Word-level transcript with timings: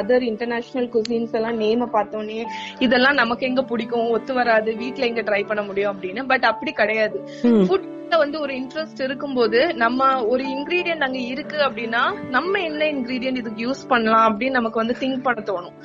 Other 0.00 0.26
international 0.32 0.90
cuisines 0.96 1.36
எல்லாம் 1.40 1.60
நேம 1.60 1.88
பார்த்தோன்னே 1.96 2.40
இதெல்லாம் 2.86 3.20
நமக்கு 3.22 3.46
எங்க 3.46 3.62
பிடிக்கும்? 3.70 4.10
ஒத்து 4.16 4.34
வராது. 4.34 4.76
வீட்ல 4.82 5.10
எங்க 5.12 5.22
ட்ரை 5.30 5.42
பண்ண 5.46 5.62
முடியும் 5.70 5.94
அப்படின்னு. 5.94 6.28
பட் 6.34 6.50
அப்படி 6.52 6.72
கிடையாது. 6.82 7.18
ஃபுட்ல 7.42 8.18
வந்து 8.18 8.38
ஒரு 8.40 8.52
இன்ட்ரெஸ்ட் 8.60 9.00
இருக்கும்போது 9.02 9.58
நம்ம 9.82 10.06
ஒரு 10.32 10.42
இன்கிரீடியன்ட் 10.54 11.04
அங்க 11.06 11.18
இருக்கு 11.32 11.58
அப்படின்னா 11.66 12.00
நம்ம 12.36 12.60
என்ன 12.68 12.88
இன்கிரீடியன்ட் 12.94 13.40
இதுக்கு 13.42 13.62
யூஸ் 13.66 13.82
பண்ணலாம் 13.92 14.24
அப்படின்னு 14.26 14.56
நமக்கு 14.58 14.80
வந்து 14.82 14.96
திங்க் 15.02 15.22
பண்ண 15.26 15.44
தோணும். 15.50 15.76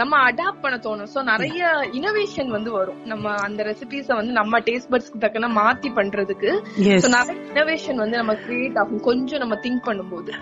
நம்ம 0.00 0.18
அடாப்ட் 0.30 0.62
பண்ண 0.64 0.78
தோணும். 0.86 1.10
சோ 1.14 1.22
நிறைய 1.30 1.70
இனோவேஷன் 2.00 2.52
வந்து 2.56 2.72
வரும். 2.72 3.00
நம்ம 3.12 3.34
அந்த 3.46 3.62
ரெசிபிஸ 3.70 4.12
வந்து 4.20 4.36
நம்ம 4.40 4.60
டேஸ்ட் 4.68 4.92
பட்ஸ்க்கு 4.94 5.22
தக்கன 5.24 5.52
மாத்தி 5.60 5.90
பண்றதுக்கு. 6.00 6.52
நிறைய 6.76 7.34
இனோவேஷன் 7.54 8.02
வந்து 8.04 8.16
நம்ம 8.16 8.34
கிரியேட் 8.46 8.78
ஆகும். 8.82 9.04
கொஞ்சம் 9.10 9.42
நம்ம 9.44 9.58
திங்க் 9.66 9.86
பண்ணும்போது. 9.88 10.34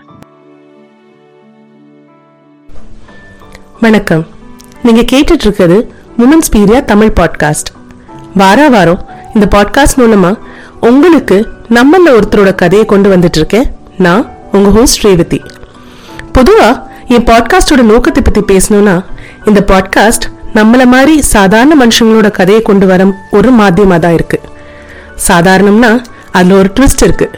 வணக்கம். 3.84 4.26
நீங்க 4.82 5.00
கேட்டுட்டு 5.00 5.44
இருக்கிறது 5.46 5.94
உமன்ஸ் 6.18 6.50
பீரியா 6.52 6.84
தமிழ் 6.84 7.12
பாட்காஸ்ட் 7.20 7.70
வார 8.34 8.68
வாரம் 8.68 9.00
இந்த 9.34 9.46
பாட்காஸ்ட் 9.54 9.98
மூலமா 9.98 10.38
உங்களுக்கு 10.80 11.36
நம்மள 11.70 12.12
ஒருத்தரோட 12.16 12.54
கதையை 12.54 12.86
கொண்டு 12.86 13.16
வந்துட்டு 13.16 13.38
இருக்கேன் 13.40 13.66
நான் 13.98 14.30
உங்க 14.52 14.70
ஹோஸ்ட் 14.70 15.04
ரேவதி 15.04 15.40
பொதுவா 16.32 16.82
என் 17.08 17.24
பாட்காஸ்டோட 17.24 17.82
நோக்கத்தை 17.82 18.22
பத்தி 18.22 18.42
பேசணும்னா 18.54 19.04
இந்த 19.44 19.64
பாட்காஸ்ட் 19.72 20.26
நம்மள 20.54 20.86
மாதிரி 20.86 21.22
சாதாரண 21.22 21.86
மனுஷங்களோட 21.86 22.30
கதையை 22.30 22.62
கொண்டு 22.62 22.86
வர 22.86 23.12
ஒரு 23.30 23.52
மாத்தியமா 23.52 23.98
தான் 23.98 24.12
இருக்கு. 24.12 24.40
சாதாரணம்னா 25.28 26.04
அதுல 26.32 26.58
ஒரு 26.58 26.70
ட்விஸ்ட் 26.80 27.06
இருக்கு. 27.08 27.30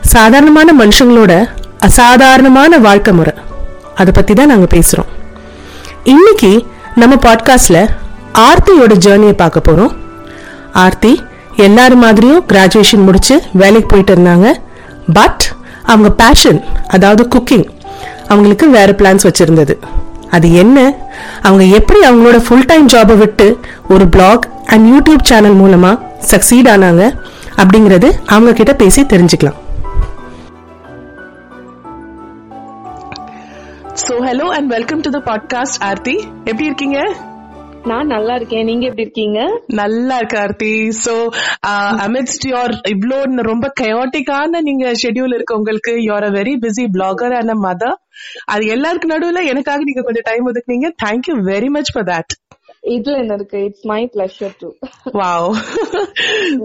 சாதாரணமான 0.00 0.72
மனுஷங்களோட 0.84 1.46
அசாதாரணமான 1.78 2.78
வாழ்க்கை 2.78 3.14
முறை. 3.14 3.34
அதை 3.94 4.12
பத்தி 4.16 4.34
தான் 4.34 4.46
நாங்க 4.46 4.78
பேசுறோம். 4.78 5.10
இன்னைக்கு 6.04 6.66
நம்ம 6.94 7.14
பாட்காஸ்ட்ல 7.14 7.88
ஆர்த்தியோட 8.34 8.94
ஜேர்னியை 9.04 9.32
பார்க்க 9.32 9.72
போறோம். 9.72 9.96
ஆர்த்தி 10.72 11.22
எல்லாரும் 11.56 11.98
மாதிரியும் 11.98 12.44
கிராஜுவேஷன் 12.46 13.04
முடிச்சு 13.04 13.42
வேலைக்கு 13.52 13.86
போயிட்டு 13.86 14.14
இருந்தாங்க. 14.14 14.54
பட் 15.12 15.52
அவங்க 15.84 16.10
பேஷன் 16.10 16.64
அதாவது 16.88 17.28
குக்கிங் 17.36 17.68
அவங்களுக்கு 18.28 18.70
வேற 18.70 18.92
பிளான்ஸ் 18.92 19.32
வச்சிருந்தது. 19.32 19.78
அது 20.30 20.54
என்ன? 20.54 20.94
அவங்க 21.42 21.64
எப்படி 21.64 22.00
அவங்களோட 22.00 22.38
ஃபுல் 22.38 22.64
டைம் 22.66 22.88
ஜாபை 22.88 23.16
விட்டு 23.16 23.60
ஒரு 23.88 24.08
பிளாக் 24.08 24.48
அண்ட் 24.66 24.86
யூடியூப் 24.86 25.22
சேனல் 25.22 25.54
மூலமா 25.54 25.98
சக்சீட் 26.30 26.68
ஆனாங்க 26.68 27.18
அப்படிங்கறது 27.56 28.12
அவங்க 28.26 28.52
கிட்ட 28.52 28.74
பேசி 28.74 29.02
தெரிஞ்சுக்கலாம். 29.02 29.54
So 34.00 34.14
hello 34.24 34.46
and 34.48 34.68
welcome 34.68 35.00
to 35.00 35.10
the 35.10 35.18
podcast 35.26 35.78
Aarti 35.82 36.14
எப்படி 36.44 36.64
இருக்கீங்க? 36.64 36.98
நான் 37.84 38.06
நல்லா 38.06 38.34
இருக்கேன். 38.34 38.64
நீங்க 38.64 38.84
எப்படி 38.86 39.02
இருக்கீங்க? 39.02 39.38
நல்லா 39.74 40.16
இருக்கு 40.16 40.38
ஆர்த்தி 40.38 40.72
சோ 41.00 41.14
அமிட்ஸ்ட் 41.98 42.46
யோர் 42.50 42.74
இவ்ளோ 42.88 43.18
ரொம்ப 43.42 43.72
கயோட்டிக்கான 43.80 44.60
நீங்க 44.62 44.92
ஷெட்யூல் 45.02 45.34
இருக்கு 45.34 45.56
உங்களுக்கு 45.56 45.94
you're 46.06 46.24
a 46.24 46.30
very 46.30 46.54
busy 46.64 46.84
blogger 46.96 47.36
and 47.38 47.50
a 47.50 47.58
mother 47.66 47.96
அது 48.46 48.64
எல்லாருக்கு 48.66 49.12
நடுவுல 49.12 49.42
எனக்காக 49.46 49.82
நீங்க 49.82 50.02
கொஞ்சம் 50.02 50.26
time 50.26 50.48
ஒதுக்குனீங்க. 50.50 50.90
Thank you 51.04 51.36
very 51.48 51.70
much 51.70 51.92
for 51.94 52.08
that 52.08 52.34
இதுல 52.82 53.16
என்ன 53.18 53.34
இருக்கு? 53.34 53.58
It's 53.64 53.84
my 53.84 54.10
pleasure 54.14 54.54
to 54.58 54.68
wow 55.12 55.48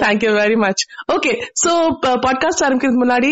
thank you 0.04 0.32
very 0.38 0.58
much 0.58 0.82
okay 1.14 1.32
so 1.64 1.72
podcast 2.26 2.64
ஆரம்பிக்கிறதுக்கு 2.66 3.04
முன்னாடி 3.04 3.32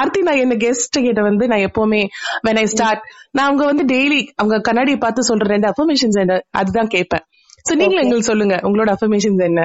ஆர்த்தி 0.00 0.20
நான் 0.20 0.36
என்ன 0.36 0.54
கெஸ்ட் 0.54 0.98
கிட்ட 1.02 1.22
வந்து 1.22 1.46
நான் 1.48 1.64
எப்பவுமே 1.68 2.02
when 2.48 2.56
ஐ 2.56 2.64
ஸ்டார்ட் 2.64 3.02
நான் 3.30 3.46
அவங்க 3.46 3.64
வந்து 3.64 3.84
டெய்லி 3.94 4.20
அவங்க 4.36 4.58
கண்ணாடியை 4.60 4.98
பார்த்து 4.98 5.28
சொல்ற 5.30 5.46
ரெண்டு 5.46 5.68
அஃபர்மேஷன்ஸ் 5.68 6.20
என்ன 6.20 6.40
அதுதான் 6.50 6.86
கேட்பேன். 6.86 7.24
சோ 7.66 7.74
நீங்களும் 7.74 8.02
எங்களுக்கு 8.02 8.30
சொல்லுங்க 8.32 8.56
உங்களோட 8.62 8.90
அஃபர்மேஷன்ஸ் 8.96 9.44
என்ன? 9.44 9.62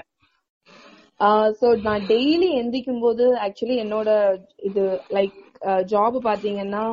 சோ 1.59 1.67
நான் 1.81 2.03
டெய்லி 2.07 2.49
எந்திக்கும் 2.61 2.99
போது 2.99 3.23
ஆக்சுவலி 3.45 3.77
என்னோட 3.83 4.09
இது 4.57 4.83
லைக் 5.09 5.35
ஜாப் 5.91 6.17
பாத்தீங்கன்னா 6.27 6.83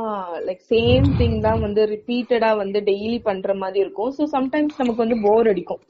லைக் 0.46 0.62
சேம் 0.72 1.06
திங் 1.18 1.38
தான் 1.46 1.62
வந்து 1.64 1.82
ரிப்பீட்டடா 1.94 2.50
வந்து 2.62 2.78
டெய்லி 2.90 3.18
பண்ற 3.28 3.54
மாதிரி 3.62 3.78
இருக்கும். 3.84 4.12
சோ 4.16 4.22
சம்டைம்ஸ் 4.36 4.80
நமக்கு 4.80 5.04
வந்து 5.04 5.18
போர் 5.26 5.50
அடிக்கும். 5.52 5.80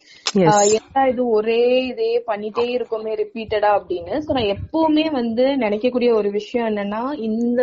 என்ன 0.79 1.05
இது 1.13 1.23
ஒரே 1.39 1.61
இதே 1.91 2.13
பண்ணிட்டே 2.31 2.67
இருக்கோமே 2.77 3.13
ரிப்பீட்டடா 3.23 3.71
அப்படின்னு. 3.79 4.15
சோ 4.27 4.31
நான் 4.39 4.53
எப்பவுமே 4.57 5.07
வந்து 5.21 5.47
நினைக்கக்கூடிய 5.65 6.11
ஒரு 6.21 6.31
விஷயம் 6.39 6.69
என்னன்னா 6.71 7.03
இந்த 7.29 7.63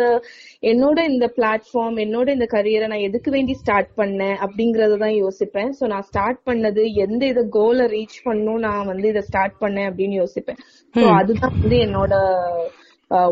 என்னோட 0.72 0.98
இந்த 1.12 1.26
பிளாட்ஃபார்ம் 1.38 1.98
என்னோட 2.06 2.28
இந்த 2.36 2.46
கரியரை 2.56 2.88
நான் 2.92 3.06
எதுக்கு 3.08 3.30
வேண்டி 3.36 3.56
ஸ்டார்ட் 3.62 3.90
பண்ணேன் 4.00 4.36
அப்படிங்கறத 4.46 4.98
தான் 5.04 5.16
யோசிப்பேன். 5.22 5.72
சோ 5.80 5.86
நான் 5.94 6.06
ஸ்டார்ட் 6.10 6.40
பண்ணது 6.50 6.84
எந்த 7.06 7.22
இத 7.32 7.42
கோலை 7.58 7.86
ரீச் 7.96 8.18
பண்ணும் 8.28 8.62
நான் 8.66 8.88
வந்து 8.92 9.08
இதை 9.12 9.24
ஸ்டார்ட் 9.30 9.58
பண்ணேன் 9.64 9.90
அப்படின்னு 9.90 10.16
யோசிப்பேன். 10.22 10.60
சோ 10.94 11.06
அதுதான் 11.20 11.58
வந்து 11.62 11.78
என்னோட 11.88 12.14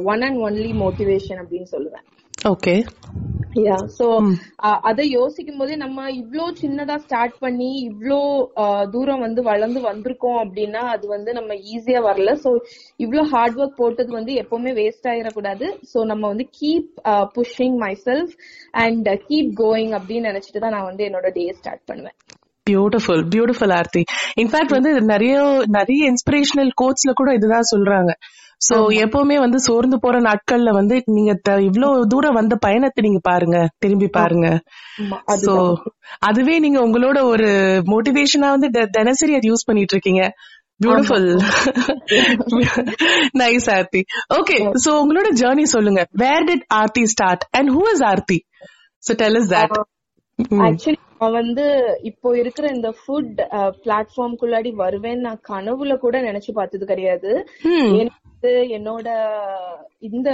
ஒன் 0.07 0.23
அண்ட் 0.23 0.41
ஒன்லி 0.43 0.73
மோட்டிவேஷன் 0.81 1.43
அப்படின்னு 1.43 1.71
சொல்லுவேன். 1.73 2.07
ஓகே 2.49 2.75
யா 3.61 3.77
சோ 3.97 4.07
அத 4.89 5.01
யோசிக்கும் 5.11 5.61
போதே 5.61 5.75
நம்ம 5.77 6.05
இவ்ளோ 6.19 6.45
சின்னதா 6.61 6.97
ஸ்டார்ட் 7.05 7.35
பண்ணி 7.41 7.71
இவ்ளோ 7.89 8.19
ஆஹ், 8.63 8.85
தூரம் 8.93 9.25
வந்து 9.25 9.41
வளர்ந்து 9.49 9.81
வந்திருக்கோம் 9.87 10.39
அப்படின்னா 10.43 10.83
அது 10.93 11.07
வந்து 11.09 11.31
நம்ம 11.39 11.55
ஈஸியா 11.73 12.01
வரல. 12.07 12.33
சோ 12.45 12.51
இவ்ளோ 13.01 13.25
ஹார்ட் 13.33 13.59
ஒர்க் 13.61 13.81
போட்டது 13.81 14.13
வந்து 14.19 14.35
எப்பவுமே 14.43 14.73
வேஸ்ட் 14.79 15.09
ஆயிடக்கூடாது. 15.13 15.69
சோ 15.93 16.01
நம்ம 16.11 16.23
வந்து 16.29 16.47
keep 16.59 16.93
pushing 17.37 17.79
myself 18.07 18.35
and 18.81 19.09
keep 19.27 19.51
going 19.61 19.95
அப்படின்னு 19.99 20.31
நினைச்சிட்டு 20.31 20.63
தான் 20.65 20.77
நான் 20.77 20.91
வந்து 20.91 21.07
என்னோட 21.09 21.31
டே 21.35 21.47
ஸ்டார்ட் 21.59 21.85
பண்ணுவேன். 21.87 22.17
Beautiful 22.67 23.23
beautiful 23.33 23.75
Aarti 23.77 24.03
in fact 24.37 24.77
வந்து 24.77 24.91
நிறைய 25.13 25.35
நிறைய 25.77 26.03
இன்ஸ்பிரேஷனல் 26.07 26.73
கோட்ஸ்ல 26.81 27.13
கூட 27.21 27.31
இதுதான் 27.33 27.71
சொல்றாங்க. 27.71 28.11
சோ 28.69 28.77
எப்பவுமே 29.05 29.37
வந்து 29.43 29.59
சோர்ந்து 29.67 29.97
போற 30.05 30.17
நாட்கள்ல 30.27 30.71
வந்து 30.79 30.97
நீங்க 31.17 31.33
இவ்வளவு 31.69 32.07
தூரம் 32.13 32.39
வந்த 32.39 32.55
பயணத்தை 32.67 33.03
நீங்க 33.07 33.21
பாருங்க. 33.31 33.59
திரும்பி 33.83 34.09
பாருங்க. 34.19 34.49
சோ 35.45 35.55
அதுவே 36.29 36.57
நீங்க 36.65 36.81
உங்களோட 36.87 37.19
ஒரு 37.33 37.49
மோட்டிவேஷனா 37.93 38.51
வந்து 38.57 38.71
தினசரி 38.99 39.35
அது 39.39 39.51
யூஸ் 39.53 39.69
பண்ணிட்டு 39.71 39.97
இருக்கீங்க. 39.97 40.25
Beautiful 40.81 41.31
nice 43.41 43.69
Aarti 43.77 44.01
okay 44.39 44.57
so 44.85 44.91
உங்களோட 45.03 45.31
ஜேர்னி 45.41 45.67
சொல்லுங்க. 45.77 46.03
Where 46.25 46.47
did 46.51 46.67
Aarti 46.81 47.05
start 47.15 47.45
and 47.59 47.71
who 47.77 47.83
is 47.95 48.05
Aarti 48.13 48.39
so 49.03 49.15
tell 49.23 49.39
is 49.41 49.51
that 49.55 49.77
actually 50.67 50.99
நான் 51.23 51.37
வந்து 51.41 51.65
இப்போ 52.11 52.29
இருக்கிற 52.43 52.67
இந்த 52.77 52.91
ஃபுட் 53.01 53.41
பிளாட்ஃபார்ம்குள்ளாடி 53.85 54.71
வருவேன் 54.85 55.21
நான் 55.27 55.41
கனவுல 55.51 55.97
கூட 56.05 56.17
நினைச்சு 56.29 56.53
பார்த்தது 56.59 56.85
கிடையாது. 56.93 57.31
எனக்கு 58.43 58.75
என்னோட 58.77 59.09
இந்த 60.01 60.29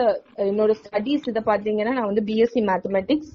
என்னோட 0.45 0.73
ஸ்டடீஸ் 0.81 1.29
இத 1.29 1.41
பாத்தீங்கன்னா 1.47 1.93
நான் 1.93 2.11
வந்து 2.11 2.23
பிஎஸ்சி 2.23 2.61
மேத்தமெட்டிக்ஸ் 2.67 3.33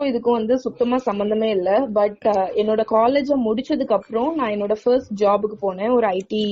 இதுக்கும் 0.00 0.36
வந்து 0.36 0.54
சுத்தமா 0.58 0.96
சம்பந்தமே 0.98 1.48
இல்ல. 1.50 1.70
பட் 1.92 2.24
என்னோட 2.60 2.82
காலேஜ 2.90 3.28
முடிச்சதுக்கு 3.42 3.96
அப்புறம் 3.96 4.30
நான் 4.36 4.52
என்னோட 4.52 4.74
ஃபர்ஸ்ட் 4.82 5.12
ஜாபுக்கு 5.20 5.56
போனேன் 5.60 5.94
ஒரு 5.96 6.06
ஐடி 6.14 6.44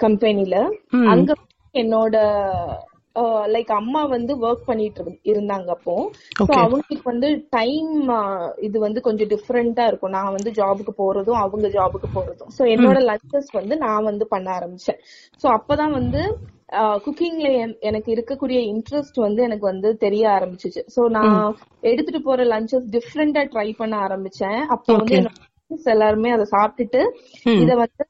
கம்பெனில 0.00 0.56
அங்க 1.10 1.32
என்னோட 1.74 2.16
லைக் 3.20 3.66
அம்மா 3.66 4.04
வந்து 4.04 4.36
ஒர்க் 4.36 4.64
பண்ணிட்டு 4.66 5.04
இரு- 5.04 5.18
இருந்தாங்க 5.24 5.66
அப்போ. 5.66 6.10
Okay. 6.42 6.52
அவங்களுக்கு 6.52 7.00
வந்து 7.04 7.46
டைம் 7.50 8.08
இது 8.60 8.80
வந்து 8.80 9.00
கொஞ்சம் 9.00 9.28
டிஃப்ரெண்டா 9.28 9.86
இருக்கும். 9.86 10.10
நான் 10.10 10.30
வந்து 10.30 10.50
ஜாபுக்கு 10.50 10.88
போறதும் 10.98 11.34
அவங்க 11.34 11.68
ஜாபுக்கு 11.68 12.16
போறதும். 12.16 12.46
சோ 12.58 12.66
என்னோட 12.66 12.98
லஞ்சஸ் 13.04 13.52
வந்து 13.52 13.76
நான் 13.76 14.04
வந்து 14.04 14.28
பண்ண 14.28 14.58
ஆரம்பிச்சேன். 14.58 14.98
சோ 15.42 15.58
அப்பதான் 15.58 15.90
வந்து 15.90 16.38
குக்கிங்ல 16.72 17.78
எனக்கு 17.78 18.14
இருக்கக்கூடிய 18.14 18.66
இன்ட்ரெஸ்ட் 18.72 19.20
வந்து 19.20 19.42
எனக்கு 19.42 19.66
வந்து 19.66 19.96
தெரிய 19.96 20.28
ஆரம்பிச்சுச்சு. 20.28 20.84
சோ 20.96 21.08
நான் 21.08 21.56
எடுத்துட்டு 21.80 22.22
போற 22.22 22.44
லஞ்சஸ் 22.44 22.86
டிஃப்ரெண்டா 22.90 23.44
ட்ரை 23.44 23.74
பண்ண 23.76 23.96
ஆரம்பிச்சேன். 23.96 24.60
அப்போ 24.60 24.94
வந்து. 24.94 25.16
என்னோட 25.16 25.26
friends 25.72 25.90
எல்லாருமே 25.92 26.30
அதை 26.30 26.46
சாப்பிட்டுட்டு 26.50 27.00
இத 27.62 27.74
வந்து 27.74 28.06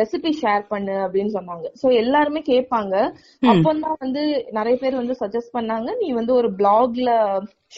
ரெசிபி 0.00 0.30
ஷேர் 0.42 0.64
பண்ணு 0.68 0.92
அப்படின்னு 0.92 1.32
சொன்னாங்க. 1.36 1.66
சோ 1.82 1.92
எல்லாருமே 1.92 2.42
கேட்பாங்க. 2.46 2.94
அப்பதான் 3.42 3.98
வந்து 3.98 4.22
நிறைய 4.50 4.78
பேர் 4.78 4.94
வந்து 4.94 5.16
சஜஸ்ட் 5.20 5.54
பண்ணாங்க 5.56 5.96
நீ 6.00 6.12
வந்து 6.12 6.34
ஒரு 6.34 6.50
பிளாக்ல 6.58 7.12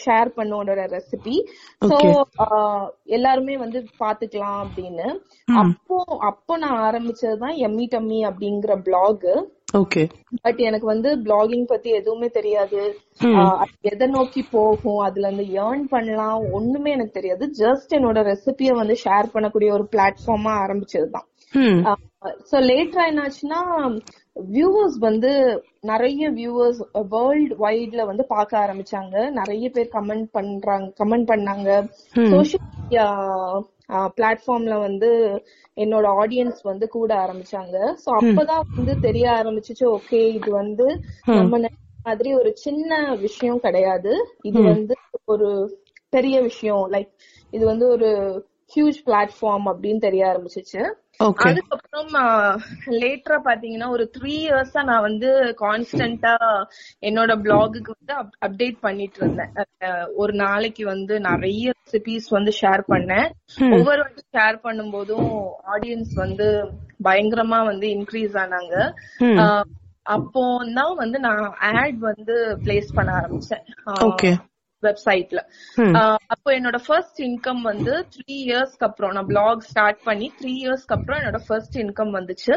ஷேர் 0.05 0.29
பண்ண 0.29 0.63
உன்னோட 0.63 0.81
ரெசிபி 0.95 1.35
சோ 1.85 1.97
எல்லாருமே 3.03 3.57
வந்து 3.57 3.81
பாத்துக்கலாம் 3.99 4.59
அப்படின்னு. 4.65 5.07
அப்போ 5.55 6.05
அப்போ 6.29 6.57
நான் 6.57 6.81
ஆரம்பிச்சதுதான் 6.89 7.55
எம்மி 7.67 7.87
டம்மி 7.95 8.19
அப்படிங்கிற 8.31 8.81
பிளாக் 8.81 9.29
ஓகே 9.73 10.03
பட் 10.41 10.59
எனக்கு 10.67 10.85
வந்து 10.85 11.09
பிளாகிங் 11.23 11.65
பத்தி 11.67 11.89
எதுவுமே 11.89 12.27
தெரியாது. 12.27 12.81
எதை 13.81 14.07
நோக்கி 14.07 14.41
போகும் 14.51 15.01
அதுல 15.07 15.29
இருந்து 15.29 15.45
ஏர்ன் 15.63 15.83
பண்ணலாம் 15.89 16.43
ஒண்ணுமே 16.51 16.91
எனக்கு 16.91 17.17
தெரியாது. 17.19 17.45
ஜஸ்ட் 17.59 17.95
என்னோட 17.97 18.19
ரெசிபிய 18.31 18.73
வந்து 18.75 18.95
ஷேர் 19.05 19.33
பண்ணக்கூடிய 19.33 19.71
ஒரு 19.71 19.87
பிளாட்ஃபார்மா 19.95 20.53
ஆரம்பிச்சதுதான். 20.63 21.27
சோ 22.49 22.57
லேட்டரா 22.69 23.03
என்னாச்சுன்னா 23.11 23.59
வியூவர்ஸ் 24.55 24.97
வந்து 24.99 25.31
நிறைய 25.81 26.31
வியூவர்ஸ் 26.31 26.81
வேர்ல்ட் 27.09 27.53
வைட்ல 27.65 28.05
வந்து 28.05 28.25
பார்க்க 28.27 28.63
ஆரம்பிச்சாங்க. 28.65 29.15
நிறைய 29.39 29.69
பேர் 29.69 29.93
கமெண்ட் 29.93 30.27
பண்றாங்க 30.31 30.93
கமெண்ட் 31.03 31.29
பண்ணாங்க. 31.33 31.69
சோஷியல் 32.13 32.69
மீடியா 32.75 33.07
பிளாட்ஃபார்ம்ல 33.89 34.75
வந்து 34.79 35.09
என்னோட 35.77 36.05
ஆடியன்ஸ் 36.21 36.61
வந்து 36.63 36.85
கூட 36.89 37.11
ஆரம்பிச்சாங்க. 37.25 37.75
சோ 38.03 38.09
அப்பதான் 38.19 38.65
வந்து 38.77 38.93
தெரிய 38.99 39.25
ஆரம்பிச்சுச்சு 39.31 39.85
ஓகே 39.97 40.21
இது 40.39 40.51
வந்து 40.51 40.87
நம்ம 41.39 41.59
மாதிரி 42.05 42.31
ஒரு 42.33 42.51
சின்ன 42.55 42.91
விஷயம் 43.15 43.59
கிடையாது. 43.59 44.11
இது 44.41 44.59
வந்து 44.63 44.95
ஒரு 45.25 45.49
பெரிய 46.09 46.35
விஷயம். 46.41 46.83
லைக் 46.91 47.11
இது 47.53 47.63
வந்து 47.65 47.85
ஒரு 47.89 48.09
ஹியூஜ் 48.75 48.97
பிளாட்ஃபார்ம் 49.07 49.67
அப்படின்னு 49.71 50.01
தெரிய 50.05 50.23
ஆரம்பிச்சிச்சு. 50.31 50.81
அதுக்கப்புறம் 51.45 52.09
லேட்டரா 53.01 53.37
பாத்தீங்கன்னா 53.47 53.87
ஒரு 53.89 54.03
த்ரீ 54.15 54.33
இயர்ஸா 54.41 54.81
நான் 54.89 55.05
வந்து 55.07 55.29
கான்ஸ்டன்டா 55.61 56.33
என்னோட 57.09 57.31
பிளாகுக்கு 57.45 57.91
வந்து 57.97 58.13
அப்டேட் 58.47 58.77
பண்ணிட்டு 58.81 59.19
இருந்தேன். 59.21 59.53
ஒரு 60.21 60.33
நாளைக்கு 60.43 60.83
வந்து 60.85 61.15
நிறைய 61.29 61.73
ரெசிபிஸ் 61.79 62.29
வந்து 62.37 62.53
ஷேர் 62.61 62.83
பண்ணேன். 62.93 63.29
ஒவ்வொரு 63.77 63.99
வாட்டி 64.03 64.23
ஷேர் 64.37 64.59
பண்ணும் 64.67 64.93
போதும் 64.97 65.31
ஆடியன்ஸ் 65.75 66.13
வந்து 66.23 66.49
பயங்கரமா 67.03 67.61
வந்து 67.71 67.87
இன்க்ரீஸ் 67.97 68.37
ஆனாங்க. 68.43 68.75
அப்போ 70.17 70.41
தான் 70.75 70.93
வந்து 70.95 71.17
நான் 71.19 71.41
ஆட் 71.71 71.97
வந்து 72.11 72.35
பிளேஸ் 72.65 72.95
பண்ண 72.99 73.11
ஆரம்பிச்சேன். 73.21 73.65
ஓகே 74.09 74.31
வெப்சைட்ல 74.83 75.41
அப்போ 76.33 76.49
என்னோட 76.57 76.77
ஃபர்ஸ்ட் 76.85 77.19
இன்கம் 77.27 77.61
வந்து 77.61 77.93
த்ரீ 78.15 78.35
இயர்ஸ்க்கு 78.45 78.87
அப்புறம் 78.89 79.13
நான் 79.17 79.29
பிளாக் 79.31 79.67
ஸ்டார்ட் 79.69 80.01
பண்ணி 80.03 80.27
த்ரீ 80.39 80.53
இயர்ஸ்க்கு 80.63 80.95
அப்புறம் 80.97 81.19
என்னோட 81.21 81.39
ஃபர்ஸ்ட் 81.47 81.77
இன்கம் 81.83 82.13
வந்துச்சு. 82.17 82.53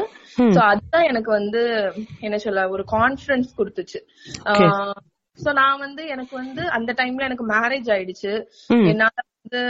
சோ 0.55 0.59
அதுதான் 0.71 1.09
எனக்கு 1.11 1.31
வந்து 1.39 1.63
என்ன 2.19 2.37
சொல்ல 2.37 2.67
ஒரு 2.69 2.85
கான்பிடன்ஸ் 2.95 3.57
கொடுத்துச்சு. 3.59 4.01
சோ 5.39 5.49
நான் 5.59 5.83
வந்து 5.85 6.01
எனக்கு 6.07 6.33
வந்து 6.35 6.63
அந்த 6.77 6.91
டைம்ல 7.01 7.27
எனக்கு 7.29 7.45
மேரேஜ் 7.55 7.89
ஆயிடுச்சு. 7.95 8.33
என்னால 8.91 9.17
வந்து 9.43 9.61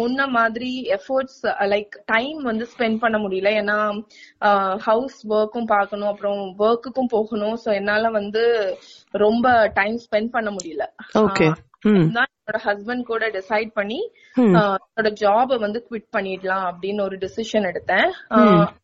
முன்ன 0.00 0.26
மாதிரி 0.36 0.70
எஃபோர்ட்ஸ் 0.96 1.40
லைக் 1.72 1.94
டைம் 2.06 2.38
வந்து 2.42 2.64
ஸ்பெண்ட் 2.72 2.98
பண்ண 3.04 3.16
முடியல. 3.18 3.50
ஏன்னா 3.62 3.78
ஹவுஸ் 4.88 5.18
ஒர்க்கும் 5.36 5.70
பார்க்கணும் 5.74 6.10
அப்புறம் 6.12 6.42
ஒர்க்குக்கும் 6.66 7.12
போகணும். 7.16 7.56
சோ 7.64 7.68
என்னால 7.80 8.10
வந்து 8.10 8.44
ரொம்ப 9.24 9.46
டைம் 9.74 9.96
ஸ்பெண்ட் 10.06 10.30
பண்ண 10.36 10.50
முடியல. 10.50 10.86
ஓகே 11.24 11.48
தான் 12.16 12.30
என்னோட 12.32 12.58
ஹஸ்பண்ட் 12.66 13.04
கூட 13.10 13.24
டிசைட் 13.36 13.70
பண்ணி 13.78 14.00
என்னோட 14.36 15.10
ஜாப 15.22 15.58
வந்து 15.64 15.80
குவிட் 15.88 16.10
பண்ணிடலாம் 16.16 16.66
அப்படின்னு 16.70 17.06
ஒரு 17.08 17.16
டிசிஷன் 17.24 17.68
எடுத்தேன். 17.70 18.10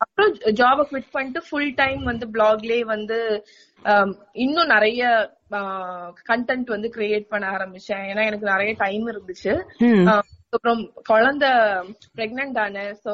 அப்புறம் 0.02 0.32
ஜாப 0.60 0.87
குவிட் 0.90 1.12
பண்ணிட்டு 1.16 1.43
ஃபுல் 1.49 1.72
டைம் 1.82 2.02
வந்து 2.10 2.26
பிளாக்லயே 2.37 2.81
வந்து 2.94 3.19
இன்னும் 4.44 4.72
நிறைய 4.76 5.02
கண்டென்ட் 6.31 6.69
வந்து 6.75 6.88
கிரியேட் 6.96 7.26
பண்ண 7.32 7.46
ஆரம்பிச்சேன். 7.56 8.04
ஏன்னா 8.10 8.22
எனக்கு 8.28 8.46
நிறைய 8.52 8.72
டைம் 8.84 9.04
இருந்துச்சு. 9.12 9.52
அப்புறம் 10.54 10.81
குழந்தை 11.10 11.50
பிரெக்னன்ட் 12.16 12.58
ஆனேன். 12.64 12.93
சோ 13.04 13.12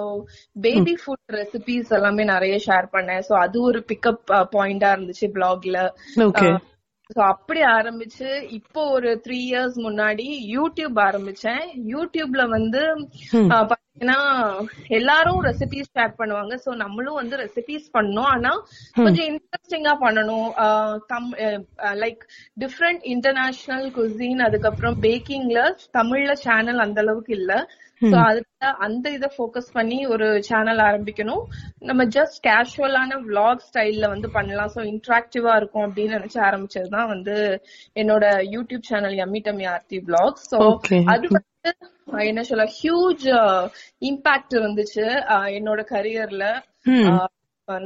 பேபி 0.65 0.95
ஃபுட் 1.03 1.35
ரெசிபிஸ் 1.39 1.95
எல்லாமே 1.99 2.25
நிறைய 2.35 2.55
ஷேர் 2.67 2.89
பண்ணேன். 2.97 3.23
சோ 3.29 3.35
அது 3.45 3.59
ஒரு 3.69 3.81
பிக்கப் 3.93 4.25
பாயிண்டா 4.57 4.91
இருந்துச்சு 4.97 5.29
பிளாக்ல 5.37 5.79
சோ 7.17 7.21
அப்படி 7.33 7.61
ஆரம்பிச்சு 7.77 8.27
இப்போ 8.57 8.81
ஒரு 8.95 9.11
த்ரீ 9.25 9.37
இயர்ஸ் 9.51 9.77
முன்னாடி 9.85 10.27
யூடியூப் 10.57 10.97
ஆரம்பிச்சேன். 11.05 11.63
யூடியூப்ல 11.93 12.43
வந்து 12.55 12.81
பாத்தீங்கன்னா 13.71 14.19
எல்லாரும் 14.99 15.41
ரெசிபிஸ் 15.47 15.93
ஷேர் 15.97 16.13
பண்ணுவாங்க. 16.19 16.55
சோ 16.65 16.71
நம்மளும் 16.83 17.19
வந்து 17.21 17.37
ரெசிபிஸ் 17.45 17.89
பண்ணோம். 17.97 18.29
ஆனா 18.35 18.53
கொஞ்சம் 18.99 19.29
இன்ட்ரெஸ்டிங்கா 19.31 19.95
பண்ணணும். 20.05 20.49
லைக் 22.03 22.23
டிஃப்ரெண்ட் 22.65 23.03
இன்டர்நேஷனல் 23.15 23.89
குசின் 23.99 24.47
அதுக்கப்புறம் 24.49 24.99
பேக்கிங்ல 25.07 25.63
தமிழ்ல 25.99 26.35
சேனல் 26.47 26.85
அந்த 26.87 27.01
அளவுக்கு 27.05 27.35
இல்ல. 27.41 27.53
சோ 28.03 28.17
அதுல 28.25 28.73
அந்த 28.79 29.07
இதை 29.11 29.29
ஃபோக்கஸ் 29.37 29.71
பண்ணி 29.73 29.99
ஒரு 30.07 30.27
சேனல் 30.49 30.81
ஆரம்பிக்கணும். 30.89 31.43
நம்ம 31.89 32.05
ஜஸ்ட் 32.17 32.39
கேஷுவலான 32.47 33.19
விளாக் 33.29 33.65
ஸ்டைல்ல 33.69 34.09
வந்து 34.09 34.31
பண்ணலாம். 34.31 34.73
சோ 34.75 34.81
இன்ட்ராக்டிவா 34.93 35.55
இருக்கும் 35.57 35.87
அப்படின்னு 35.87 36.17
நினைச்சு 36.19 36.41
ஆரம்பிச்சதுதான் 36.49 37.11
வந்து 37.15 37.37
என்னோட 37.95 38.25
YouTube 38.55 38.89
channel 38.91 39.19
yummy 39.27 39.43
tummy 39.49 39.69
Aarti 39.75 39.99
vlog 40.09 40.43
so 40.51 40.61
அது 41.15 41.29
வந்து 41.37 42.27
என்ன 42.29 42.43
சொல்ல 42.43 42.65
ஹியூஜ் 42.79 43.27
இம்பாக்ட் 44.11 44.55
இருந்துச்சு 44.59 45.07
என்னோட 45.59 45.81
கரியர்ல 45.95 46.45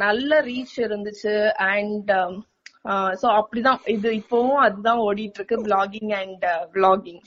நல்ல 0.04 0.40
ரீச் 0.40 0.74
இருந்துச்சு. 0.86 1.34
அண்ட் 1.72 2.10
சோ 3.20 3.28
அப்படிதான். 3.38 3.80
இது 3.94 4.10
இப்பவும் 4.20 4.58
அதுதான் 4.64 5.00
ஓடிட்டு 5.06 5.38
இருக்கு 5.40 5.56
blogging 5.66 6.12
and 6.20 6.44
vlogging 6.74 7.22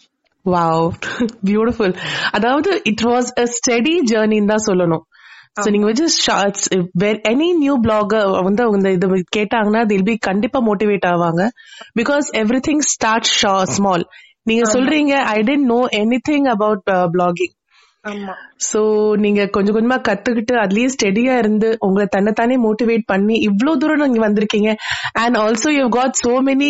wow 0.45 0.87
beautiful 1.49 1.93
அதாவது 2.37 2.71
இட் 2.83 3.03
வாஸ் 3.05 3.29
அ 3.35 3.45
ஸ்டெடி 3.55 3.95
ஜேர்னின்னு 4.11 4.51
தான் 4.53 4.65
சொல்லணும். 4.67 5.03
சோ 5.59 5.67
நீங்க 5.69 5.91
just 5.93 6.21
shorts 6.25 6.65
any 7.31 7.49
new 7.59 7.75
blogger 7.81 8.31
வந்து 8.43 8.63
இந்த 8.77 8.89
இது 8.89 9.07
கேட்டாங்கன்னா 9.37 9.81
தில் 9.85 10.07
பி 10.07 10.15
கண்டிப்பா 10.29 10.61
மோட்டிவேட் 10.61 11.07
ஆவாங்க. 11.11 11.43
Because 11.99 12.27
every 12.41 12.61
thing 12.69 12.83
start 12.93 13.29
small 13.75 14.05
நீங்க 14.43 14.65
சொல்றீங்க 14.71 15.13
I 15.35 15.37
didn't 15.43 15.67
know 15.73 15.79
anything 16.29 16.49
about 16.55 16.83
blogging 17.13 17.53
so 18.67 18.81
நீங்க 19.23 19.41
கொஞ்சம் 19.55 19.75
கொஞ்சமா 19.75 19.97
கத்துக்கிட்டு 20.07 20.53
அதுலயே 20.63 20.87
ஸ்டெடியா 20.93 21.33
இருந்து 21.41 21.69
உங்களை 21.85 22.05
தன்னைத்தானே 22.15 22.55
மோட்டிவேட் 22.65 23.05
பண்ணி 23.11 23.35
இவ்வளவு 23.47 23.79
தூரம் 23.81 24.03
நீங்க 24.03 24.21
வந்திருக்கீங்க. 24.25 24.71
And 25.23 25.37
also 25.43 25.71
you 25.77 25.85
got 25.97 26.19
so 26.23 26.33
many 26.49 26.69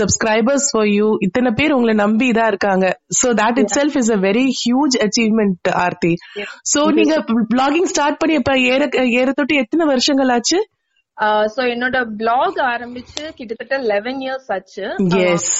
subscribers 0.00 0.66
for 0.72 0.90
you 0.96 1.08
இத்தனை 1.26 1.52
பேர் 1.60 1.76
உங்களை 1.76 1.94
நம்பி 2.04 2.28
இதா 2.32 2.46
இருக்காங்க. 2.52 2.86
So 3.20 3.30
that 3.42 3.60
itself 3.78 3.98
is 4.02 4.12
a 4.16 4.20
very 4.28 4.46
huge 4.62 4.96
achievement 5.06 5.72
Aarti. 5.86 6.12
So 6.74 6.82
நீங்க 6.98 7.16
பிளாகிங் 7.54 7.90
ஸ்டார்ட் 7.94 8.20
பண்ணி 8.22 8.36
இப்ப 8.42 8.58
ஏற 8.74 8.88
ஏற 9.22 9.28
தொட்டு 9.40 9.62
எத்தனை 9.64 9.86
வருஷங்கள் 9.94 10.32
ஆச்சு? 10.36 10.60
சோ 11.54 11.62
என்னோட 11.74 11.96
பிளாக் 12.20 12.58
ஆரம்பிச்சு 12.74 13.22
கிட்டத்தட்ட 13.38 13.78
லெவன் 13.92 14.20
இயர்ஸ் 14.26 14.50
ஆச்சு. 14.56 14.86
எஸ் 15.26 15.50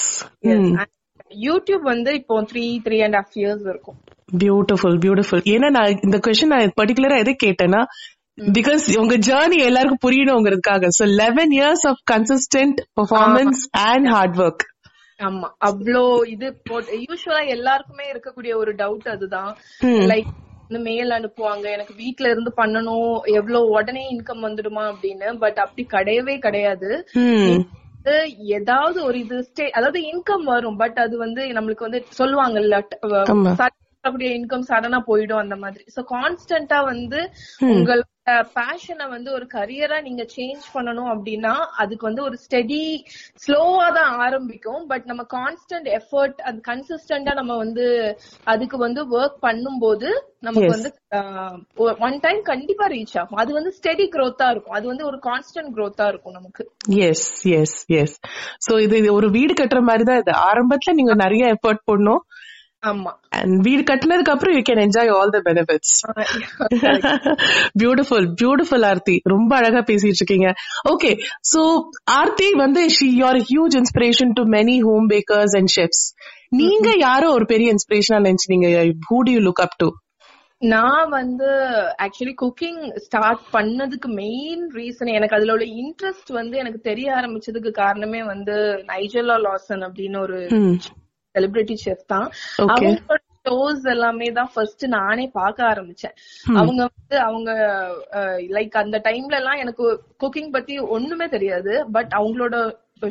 யூடியூப் 1.40 1.84
வந்து 1.92 2.14
இப்போ 2.14 2.42
three 2.42 2.64
three 2.86 2.98
and 3.04 3.14
half 3.14 3.36
years 3.40 3.68
இருக்கும். 3.68 3.98
பியூட்டிஃபுல் 4.42 4.98
பியூட்டிஃபுல் 5.04 5.42
ஏன்னா 5.54 5.70
நான் 5.70 6.00
இந்த 6.02 6.18
கொஸ்டின் 6.26 6.52
நான் 6.54 6.74
பர்டிகுலரா 6.80 7.18
எதை 7.18 7.36
கேட்டேன்னா 7.44 7.82
பிகாஸ் 8.38 8.84
உங்க 8.98 9.16
ஜேர்னி 9.16 9.56
எல்லாருக்கும் 9.58 10.04
புரியணுங்கிறதுக்காக. 10.04 10.88
So 10.98 11.06
eleven 11.14 11.50
years 11.50 11.84
of 11.88 12.02
consistent 12.12 12.78
performance 13.00 13.62
and 13.70 14.06
hard 14.06 14.36
work 14.36 14.64
ஆமா. 15.20 15.48
அவ்வளோ 15.66 16.26
இது 16.26 16.46
யூஸ்வலா 17.08 17.46
எல்லாருக்குமே 17.46 18.04
இருக்கக்கூடிய 18.12 18.54
ஒரு 18.54 18.72
டவுட் 18.74 19.08
அதுதான். 19.08 19.52
லைக் 19.82 20.30
மெயில் 20.86 21.10
அனுப்புவாங்க 21.10 21.64
எனக்கு 21.70 21.94
வீட்ல 21.96 22.30
இருந்து 22.30 22.52
பண்ணணும் 22.56 23.20
எவ்வளவு 23.24 23.68
உடனே 23.68 24.02
இன்கம் 24.12 24.44
வந்துடுமா 24.46 24.84
அப்படின்னு. 24.92 25.38
பட் 25.38 25.58
அப்படி 25.58 25.86
கிடையவே 25.90 26.38
கிடையாது. 26.38 26.90
ஏதாவது 28.52 28.98
ஒரு 29.04 29.16
இது 29.18 29.36
ஸ்டே 29.42 29.64
அதாவது 29.70 29.98
இன்கம் 30.12 30.44
வரும் 30.44 30.76
பட் 30.76 30.98
அது 30.98 31.14
வந்து 31.18 31.42
நம்மளுக்கு 31.52 31.86
வந்து 31.88 32.00
சொல்லுவாங்கல்ல 32.18 32.78
அப்படியே 34.08 34.30
இன்கம் 34.38 34.68
சடனா 34.70 34.98
போயிடும் 35.10 35.42
அந்த 35.42 35.56
மாதிரி. 35.64 35.84
சோ 35.96 36.00
கான்ஸ்டன்டா 36.14 36.78
வந்து 36.92 37.20
உங்களோட 37.74 38.08
பேஷனை 38.56 39.06
வந்து 39.14 39.28
ஒரு 39.36 39.46
கரியரா 39.54 39.96
நீங்க 40.06 40.22
சேஞ்ச் 40.34 40.64
பண்ணணும் 40.74 41.10
அப்படின்னா 41.12 41.52
அதுக்கு 41.82 42.04
வந்து 42.08 42.22
ஒரு 42.28 42.36
ஸ்டெடி 42.44 42.80
ஸ்லோவா 43.44 43.86
தான் 43.98 44.12
ஆரம்பிக்கும். 44.24 44.82
பட் 44.90 45.06
நம்ம 45.10 45.22
கான்ஸ்டன்ட் 45.36 45.88
எஃபர்ட் 45.98 46.40
அது 46.48 46.58
கன்சிஸ்டன்டா 46.70 47.34
நம்ம 47.40 47.56
வந்து 47.64 47.86
அதுக்கு 48.54 48.78
வந்து 48.86 49.02
ஒர்க் 49.18 49.38
பண்ணும்போது 49.46 50.10
நமக்கு 50.46 50.74
வந்து 50.76 50.90
ஒன் 52.06 52.18
டைம் 52.26 52.42
கண்டிப்பா 52.50 52.86
ரீச் 52.94 53.16
ஆகும். 53.22 53.40
அது 53.42 53.50
வந்து 53.58 53.72
ஸ்டெடி 53.78 54.06
க்ரோத்தா 54.14 54.48
இருக்கும். 54.52 54.76
அது 54.78 54.86
வந்து 54.92 55.06
ஒரு 55.10 55.20
கான்ஸ்டன்ட் 55.28 55.72
க்ரோத்தா 55.76 56.06
இருக்கும் 56.12 56.38
நமக்கு. 56.38 56.64
எஸ் 57.08 57.28
எஸ் 57.60 57.78
எஸ் 58.02 58.16
சோ 58.68 58.74
இது 58.86 58.98
ஒரு 59.18 59.30
வீடு 59.38 59.54
கட்டுற 59.62 59.82
மாதிரி 59.90 60.06
தான் 60.10 60.22
இது. 60.24 60.34
ஆரம்பத்துல 60.50 60.96
நீங்க 61.00 61.16
நிறைய 61.24 61.54
எஃபர்ட் 61.56 61.86
போடணும். 61.90 62.22
ஆமா. 62.82 63.10
அண்ட் 63.38 63.54
வீடு 63.66 63.82
கட்டினதுக்கு 63.82 64.32
அப்புறம் 64.32 64.54
you 64.56 64.62
can 64.68 64.82
enjoy 64.84 65.10
all 65.16 65.32
the 65.34 65.40
benefits 65.44 65.92
beautiful 67.82 68.26
beautiful 68.40 68.86
Aarti 68.88 69.16
ரொம்ப 69.24 69.50
அழகா 69.56 69.80
பேசிட்டு 69.90 70.20
இருக்கீங்க. 70.22 70.48
ஓகே 70.92 71.10
சோ 71.52 71.60
ஆர்த்தி 72.18 72.48
வந்து 72.54 72.82
she 72.96 73.08
you're 73.20 73.40
huge 73.50 73.76
inspiration 73.80 74.32
to 74.32 74.44
many 74.56 74.76
home 74.82 75.08
bakers 75.08 75.56
and 75.58 75.72
chefs 75.76 76.04
நீங்க 76.60 76.88
யாரோ 76.98 77.28
ஒரு 77.30 77.46
பெரிய 77.46 77.68
இன்ஸ்பிரேஷனா 77.76 78.20
நினைச்சீங்க 78.22 78.70
who 79.10 79.18
do 79.26 79.32
you 79.32 79.42
look 79.48 79.62
up 79.66 79.76
to 79.78 79.88
நான் 80.62 81.08
வந்து 81.10 81.48
ஆக்சுவலி 82.04 82.34
குக்கிங் 82.42 82.82
ஸ்டார்ட் 83.06 83.40
பண்ணதுக்கு 83.54 84.08
மெயின் 84.18 84.62
ரீசன் 84.76 85.10
எனக்கு 85.12 85.36
அதுல 85.36 85.54
உள்ள 85.54 85.66
இன்ட்ரெஸ்ட் 85.80 86.30
வந்து 86.32 86.56
எனக்கு 86.58 86.80
தெரிய 86.80 87.08
ஆரம்பிச்சதுக்கு 87.16 87.70
காரணமே 87.80 88.20
வந்து 88.24 88.56
நைஜலா 88.92 89.38
லாசன் 89.46 89.82
அப்படின்னு 89.88 90.20
ஒரு 90.20 90.38
செலிபிரிட்டி 91.34 91.76
செஃப் 91.84 92.04
தான். 92.06 92.28
அவங்களோட 92.72 93.20
ஷோஸ் 93.48 93.84
எல்லாமே 93.92 94.26
தான் 94.38 94.50
ஃபர்ஸ்ட் 94.54 94.84
நானே 94.96 95.24
பார்க்க 95.38 95.70
ஆரம்பிச்சேன். 95.72 96.14
அவங்க 96.60 96.80
வந்து 96.90 97.16
அவங்க 97.28 97.50
லைக் 98.56 98.74
அந்த 98.82 98.98
டைம்ல 99.08 99.38
எல்லாம் 99.40 99.62
எனக்கு 99.64 99.84
குக்கிங் 100.24 100.54
பத்தி 100.56 100.74
ஒண்ணுமே 100.96 101.28
தெரியாது. 101.36 101.74
பட் 101.96 102.12
அவங்களோட 102.20 102.56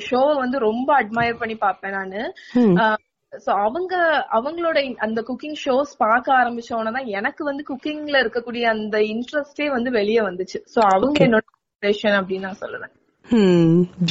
ஷோ 0.10 0.22
வந்து 0.44 0.58
ரொம்ப 0.70 0.90
அட்மயர் 1.02 1.40
பண்ணி 1.40 1.56
பார்ப்பேன் 1.64 1.98
நானு. 1.98 2.22
சோ 3.34 3.52
அவங்க 3.66 3.94
அவங்களோட 4.38 4.78
அந்த 5.06 5.20
குக்கிங் 5.28 5.60
ஷோஸ் 5.64 5.92
பார்க்க 5.98 6.38
ஆரம்பிச்சோன்னு 6.40 6.96
தான் 6.98 7.12
எனக்கு 7.20 7.42
வந்து 7.50 7.64
குக்கிங்ல 7.70 8.22
இருக்கக்கூடிய 8.24 8.64
அந்த 8.76 8.98
இன்ட்ரெஸ்டே 9.14 9.68
வந்து 9.76 9.92
வெளியே 10.00 10.22
வந்துச்சு. 10.30 10.60
சோ 10.74 10.80
அவங்க 10.96 11.20
என்னோட 11.28 11.46
அப்படின்னு 12.20 12.48
நான் 12.48 12.62
சொல்லுவேன். 12.64 12.94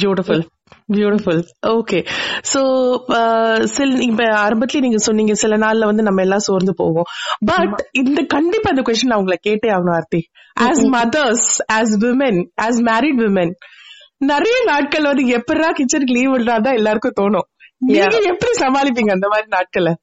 பியூட்டிஃபுல் 0.01 0.43
பியூட்டிஃபுல் 0.93 1.41
ஓகே 1.67 1.99
சோ 2.51 2.61
சில 3.75 3.89
இப்ப 4.03 4.23
ஆரம்பத்துல 4.43 4.83
நீங்க 4.85 4.97
சொன்னீங்க 4.97 5.33
சில 5.43 5.57
நாள்ல 5.57 5.89
வந்து 5.89 6.03
நம்ம 6.03 6.21
எல்லாம் 6.21 6.45
சோர்ந்து 6.47 6.73
போவோம். 6.75 7.07
பட் 7.45 7.83
இந்த 8.01 8.21
கண்டிப்பா 8.35 8.69
இந்த 8.69 8.83
கொஸ்டின் 8.87 9.15
அவங்கள 9.17 9.37
கேட்டே 9.47 9.69
ஆகணும் 9.75 9.95
Aarthi. 9.99 10.21
As 10.59 10.83
mothers 10.97 11.49
as 11.73 11.95
women 12.05 12.41
as 12.61 12.81
married 12.89 13.21
women 13.23 13.53
நிறைய 14.31 14.57
நாட்கள் 14.65 15.09
வந்து 15.11 15.23
எப்படா 15.37 15.69
கிச்சனுக்கு 15.77 16.15
லீவ் 16.17 16.33
விடுறாதான் 16.33 16.77
எல்லாருக்கும் 16.79 17.17
தோணும். 17.21 17.47
நீங்க 17.85 18.17
எப்படி 18.31 18.51
சமாளிப்பீங்க 18.59 19.11
அந்த 19.11 19.27
மாதிரி 19.27 19.47
நாட்களை? 19.49 19.93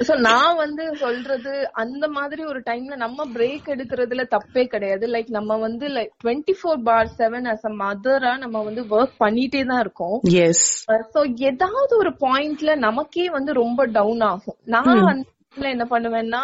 சோ 0.00 0.12
நான் 0.26 0.56
வந்து 0.56 0.84
சொல்றது 0.96 1.52
அந்த 1.82 2.04
மாதிரி 2.08 2.42
ஒரு 2.44 2.60
டைம்ல 2.66 2.94
நம்ம 2.96 3.26
பிரேக் 3.34 3.66
எடுக்கிறதுல 3.74 4.22
தப்பே 4.34 4.64
கிடையாது. 4.66 5.06
லைக் 5.06 5.30
நம்ம 5.30 5.56
வந்து 5.58 5.86
like 5.88 6.12
twenty 6.24 6.54
four 6.58 6.80
by 6.82 7.10
seven 7.18 7.48
as 7.52 7.66
a 7.66 7.72
மதரா 7.82 8.32
நம்ம 8.36 8.62
வந்து 8.62 8.84
ஒர்க் 8.90 9.16
பண்ணிட்டே 9.20 9.62
தான் 9.64 9.80
இருக்கோம். 9.80 10.16
சோ 11.14 11.20
ஏதாவது 11.50 11.92
ஒரு 11.96 12.12
பாயிண்ட்ல 12.20 12.74
நமக்கே 12.86 13.26
வந்து 13.28 13.52
ரொம்ப 13.54 13.86
டவுன் 13.96 14.24
ஆகும். 14.30 14.58
நான் 14.66 14.90
வந்து 15.02 15.30
என்ன 15.74 15.86
பண்ணுவேன்னா 15.90 16.42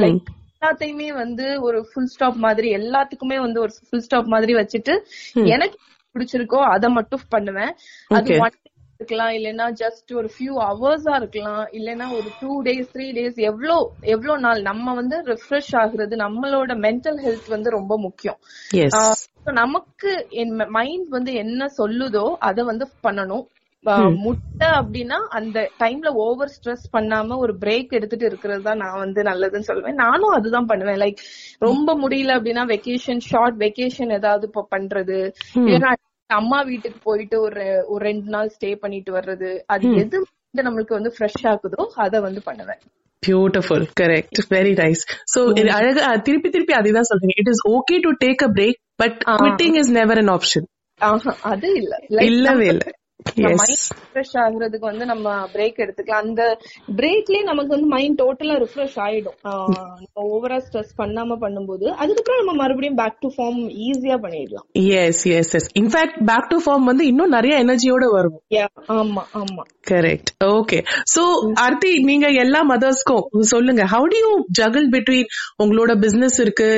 லைக் 0.00 0.26
எல்லாத்தையுமே 0.54 1.10
வந்து 1.14 1.46
ஒரு 1.66 1.78
ஃபுல் 1.90 2.10
ஸ்டாப் 2.14 2.38
மாதிரி 2.38 2.68
எல்லாத்துக்குமே 2.78 3.38
வந்து 3.40 3.60
ஒரு 3.60 3.72
ஃபுல் 3.78 4.04
ஸ்டாப் 4.06 4.32
மாதிரி 4.34 4.54
வச்சுட்டு 4.58 4.94
எனக்கு 5.54 5.78
பிடிச்சிருக்கோ 6.14 6.60
அதை 6.74 6.88
மட்டும் 6.90 7.22
பண்ணுவேன். 7.28 7.72
அது 8.10 8.30
ஒன் 8.44 8.56
இருக்கலாம் 9.00 9.34
இல்லைன்னா 9.36 9.66
ஜஸ்ட் 9.82 10.10
ஒரு 10.20 10.28
ஃபியூ 10.34 10.54
ஹவர்ஸா 10.62 11.14
இருக்கலாம் 11.20 11.62
இல்லைன்னா 11.78 12.06
ஒரு 12.16 12.28
டூ 12.40 12.50
டேஸ் 12.66 12.90
த்ரீ 12.94 13.06
டேஸ் 13.18 13.38
எவ்வளோ 13.50 13.76
எவ்வளோ 14.14 14.34
நாள். 14.46 14.60
நம்ம 14.62 14.94
வந்து 14.94 15.16
ரிஃப்ரெஷ் 15.30 15.72
ஆகுறது 15.82 16.16
நம்மளோட 16.24 16.74
மென்டல் 16.86 17.20
ஹெல்த் 17.26 17.48
வந்து 17.48 17.70
ரொம்ப 17.70 17.96
முக்கியம். 17.98 18.38
நமக்கு 19.60 20.10
என் 20.42 20.54
மைண்ட் 20.78 21.08
வந்து 21.08 21.32
என்ன 21.34 21.68
சொல்லுதோ 21.78 22.26
அதை 22.48 22.64
வந்து 22.64 22.86
பண்ணணும். 23.06 23.46
முட்டை 24.24 24.68
அப்படின்னா 24.78 25.18
அந்த 25.38 25.58
டைம்ல 25.82 26.08
ஓவர் 26.24 26.52
ஸ்ட்ரெஸ் 26.56 26.84
பண்ணாம 26.96 27.36
ஒரு 27.44 27.52
பிரேக் 27.62 27.96
எடுத்துட்டு 27.98 28.26
இருக்கிறது 28.26 28.62
தான் 28.62 28.82
நான் 28.84 28.98
வந்து 28.98 29.20
நல்லதுன்னு 29.22 29.68
சொல்லுவேன். 29.70 30.00
நானும் 30.02 30.34
அதுதான் 30.38 30.68
பண்ணுவேன். 30.72 31.00
லைக் 31.04 31.22
ரொம்ப 31.58 31.94
முடியல 32.02 32.36
அப்படின்னா 32.38 32.64
வெக்கேஷன் 32.74 33.24
ஷார்ட் 33.30 33.58
வெக்கேஷன் 33.64 34.12
ஏதாவது 34.18 34.46
இப்போ 34.50 34.64
பண்றது. 34.76 35.20
அம்மா 36.30 36.58
வீட்டுக்கு 36.62 36.98
போயிட்டு 37.02 37.36
ஒரு 37.40 37.64
ஒரு 37.86 38.02
ரெண்டு 38.04 38.28
நாள் 38.30 38.48
ஸ்டே 38.48 38.70
பண்ணிட்டு 38.74 39.10
வர்றது 39.12 39.50
அது 39.66 39.86
எது 39.94 40.18
நம்மளுக்கு 40.54 40.92
வந்து 40.92 41.12
ஃப்ரெஷ் 41.16 41.44
ஆகுதோ 41.44 41.82
அத 41.94 42.20
வந்து 42.20 42.40
பண்ணுவேன். 42.42 42.80
Beautiful 43.22 43.86
correct 44.00 44.40
very 44.50 44.72
nice 44.74 45.02
so 45.34 45.40
அழகா 45.78 46.12
திருப்பி 46.18 46.48
திருப்பி 46.50 46.72
அதுதான் 46.72 47.08
சொல்றீங்க. 47.10 47.36
It 47.36 47.50
is 47.54 47.64
okay 47.68 47.96
to 48.00 48.12
take 48.24 48.42
a 48.42 48.50
break 48.58 48.78
but 48.96 49.18
quitting 49.34 49.76
is 49.82 49.92
never 49.92 50.20
an 50.24 50.32
option 50.36 50.68
அது 51.42 51.68
இல்ல. 51.72 51.92
இல்லவே 52.22 52.66
இல்ல. 52.66 52.84
ரிஃப்ரெஷ் 53.28 54.34
ஆகுறதுக்கு 54.44 54.86
வந்து 54.90 55.06
நம்ம 55.12 55.34
பிரேக் 55.54 55.82
எடுத்துக்கலாம். 55.84 56.24
அந்த 56.26 56.42
பிரேக்லயே 57.00 57.42
நமக்கு 57.50 57.74
வந்து 57.76 57.90
மைண்ட் 57.94 58.18
டோட்டலா 58.22 58.56
ரிஃப்ரெஷ் 58.64 58.96
ஆயிடும். 59.06 59.38
ஓவரா 60.24 60.58
ஸ்ட்ரெஸ் 60.66 60.92
பண்ணாம 61.02 61.38
பண்ணும்போது 61.44 61.86
அதுக்கப்புறம் 62.02 62.40
நம்ம 62.42 62.54
மறுபடியும் 62.62 62.98
பேக் 63.02 63.20
டு 63.24 63.30
ஃபார்ம் 63.36 63.60
ஈஸியா 63.88 64.18
பண்ணிடலாம். 64.24 64.66
Yes 65.02 65.24
yes 65.38 65.54
yes 65.60 65.68
in fact 65.82 66.18
back 66.30 66.50
to 66.52 66.58
form 66.66 66.86
வந்து 66.90 67.06
இன்னும் 67.12 67.34
நிறைய 67.36 67.56
எனர்ஜியோட 67.64 68.04
வரும். 68.16 68.38
ஆமா 68.98 69.24
ஆமா. 69.42 69.64
கரெக்ட் 69.90 70.30
ஓகே 70.56 70.78
சோ 71.14 71.22
ஆர்த்தி 71.64 71.90
நீங்க 72.08 72.26
எல்லா 72.44 72.60
மதர்ஸ்க்கும் 72.70 73.24
சொல்லுங்க 73.52 73.82
how 73.92 74.06
do 74.12 74.18
you 74.24 74.32
juggle 74.58 74.86
between 74.94 75.30
உங்களோட 75.62 75.92
பிசினஸ் 76.04 76.38
இருக்கு 76.40 76.68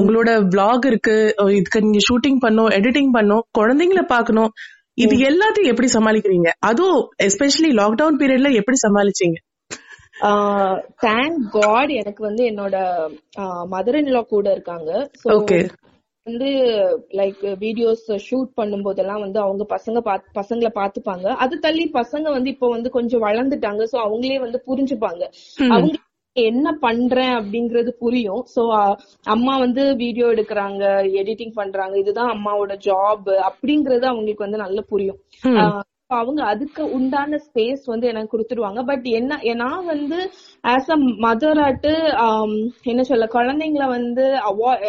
உங்களோட 0.00 0.30
பிளாக் 0.54 0.86
இருக்கு 0.90 1.16
இதுக்கு 1.58 1.80
நீங்க 1.86 2.00
ஷூட்டிங் 2.08 2.40
பண்ணும் 2.44 2.70
எடிட்டிங் 2.78 3.12
பண்ணும் 3.18 3.44
குழந்தைங்கள 3.58 4.02
பாக்கணும் 4.14 4.52
இது 4.98 5.14
எல்லாத்தையும் 5.30 5.72
எப்படி 5.72 5.88
சமாளிக்கிறீங்க? 5.94 6.50
அதுவும் 6.68 7.00
எஸ்பெஷலி 7.26 7.70
லாக்டவுன் 7.80 8.20
பீரியட்ல 8.20 8.50
எப்படி 8.60 8.78
சமாளிச்சீங்க? 8.84 9.38
தேங்க் 11.04 11.40
காட் 11.56 11.90
எனக்கு 12.02 12.22
வந்து 12.28 12.42
என்னோட 12.50 12.76
மதர் 13.74 13.98
இன் 14.00 14.14
லா 14.16 14.22
கூட 14.30 14.46
இருக்காங்க. 14.56 14.90
ஓகே 15.38 15.58
வந்து 16.26 16.48
லைக் 17.18 17.42
வீடியோஸ் 17.64 18.06
ஷூட் 18.28 18.48
பண்ணும் 18.58 18.84
போதெல்லாம் 18.86 19.20
வந்து 19.24 19.38
அவங்க 19.42 19.64
பசங்க 19.74 19.98
பசங்களை 20.38 20.70
பாத்துப்பாங்க 20.78 21.26
அது 21.44 21.54
தள்ளி 21.66 21.84
பசங்க 21.98 22.26
வந்து 22.36 22.48
இப்போ 22.54 22.68
வந்து 22.72 22.88
கொஞ்சம் 22.96 23.24
வளர்ந்துட்டாங்க. 23.26 23.82
சோ 23.92 23.96
அவங்களே 24.06 24.38
வந்து 24.46 24.60
புரிஞ்சுப்பாங்க. 24.68 25.22
அவங்க 25.74 25.94
என்ன 26.42 26.66
பண்றேன் 26.80 27.34
அப்படிங்கறது 27.38 27.90
புரியும். 27.98 28.42
சோ 28.54 28.62
அம்மா 29.26 29.54
வந்து 29.58 29.82
வீடியோ 30.02 30.28
எடுக்கிறாங்க 30.34 30.84
எடிட்டிங் 31.20 31.54
பண்றாங்க. 31.54 31.94
இதுதான் 32.02 32.32
அம்மாவோட 32.36 32.74
ஜாப் 32.86 33.28
அப்படிங்கறது 33.48 34.06
அவங்களுக்கு 34.06 34.46
வந்து 34.46 34.64
நல்லா 34.64 34.84
புரியும். 34.88 35.20
அவங்க 36.16 36.40
அதுக்கு 36.44 36.82
உண்டான 36.96 37.38
ஸ்பேஸ் 37.44 37.84
வந்து 37.84 38.06
எனக்கு 38.06 38.32
கொடுத்துருவாங்க. 38.32 38.80
பட் 38.90 39.06
என்ன 39.18 39.38
நான் 39.62 39.86
வந்து 39.86 40.18
ஆஸ் 40.64 40.90
அ 40.94 40.98
மதர் 41.24 41.60
ஆட்டு 41.64 41.92
என்ன 42.84 43.04
சொல்ல 43.04 43.26
குழந்தைங்கள 43.32 43.86
வந்து 43.90 44.24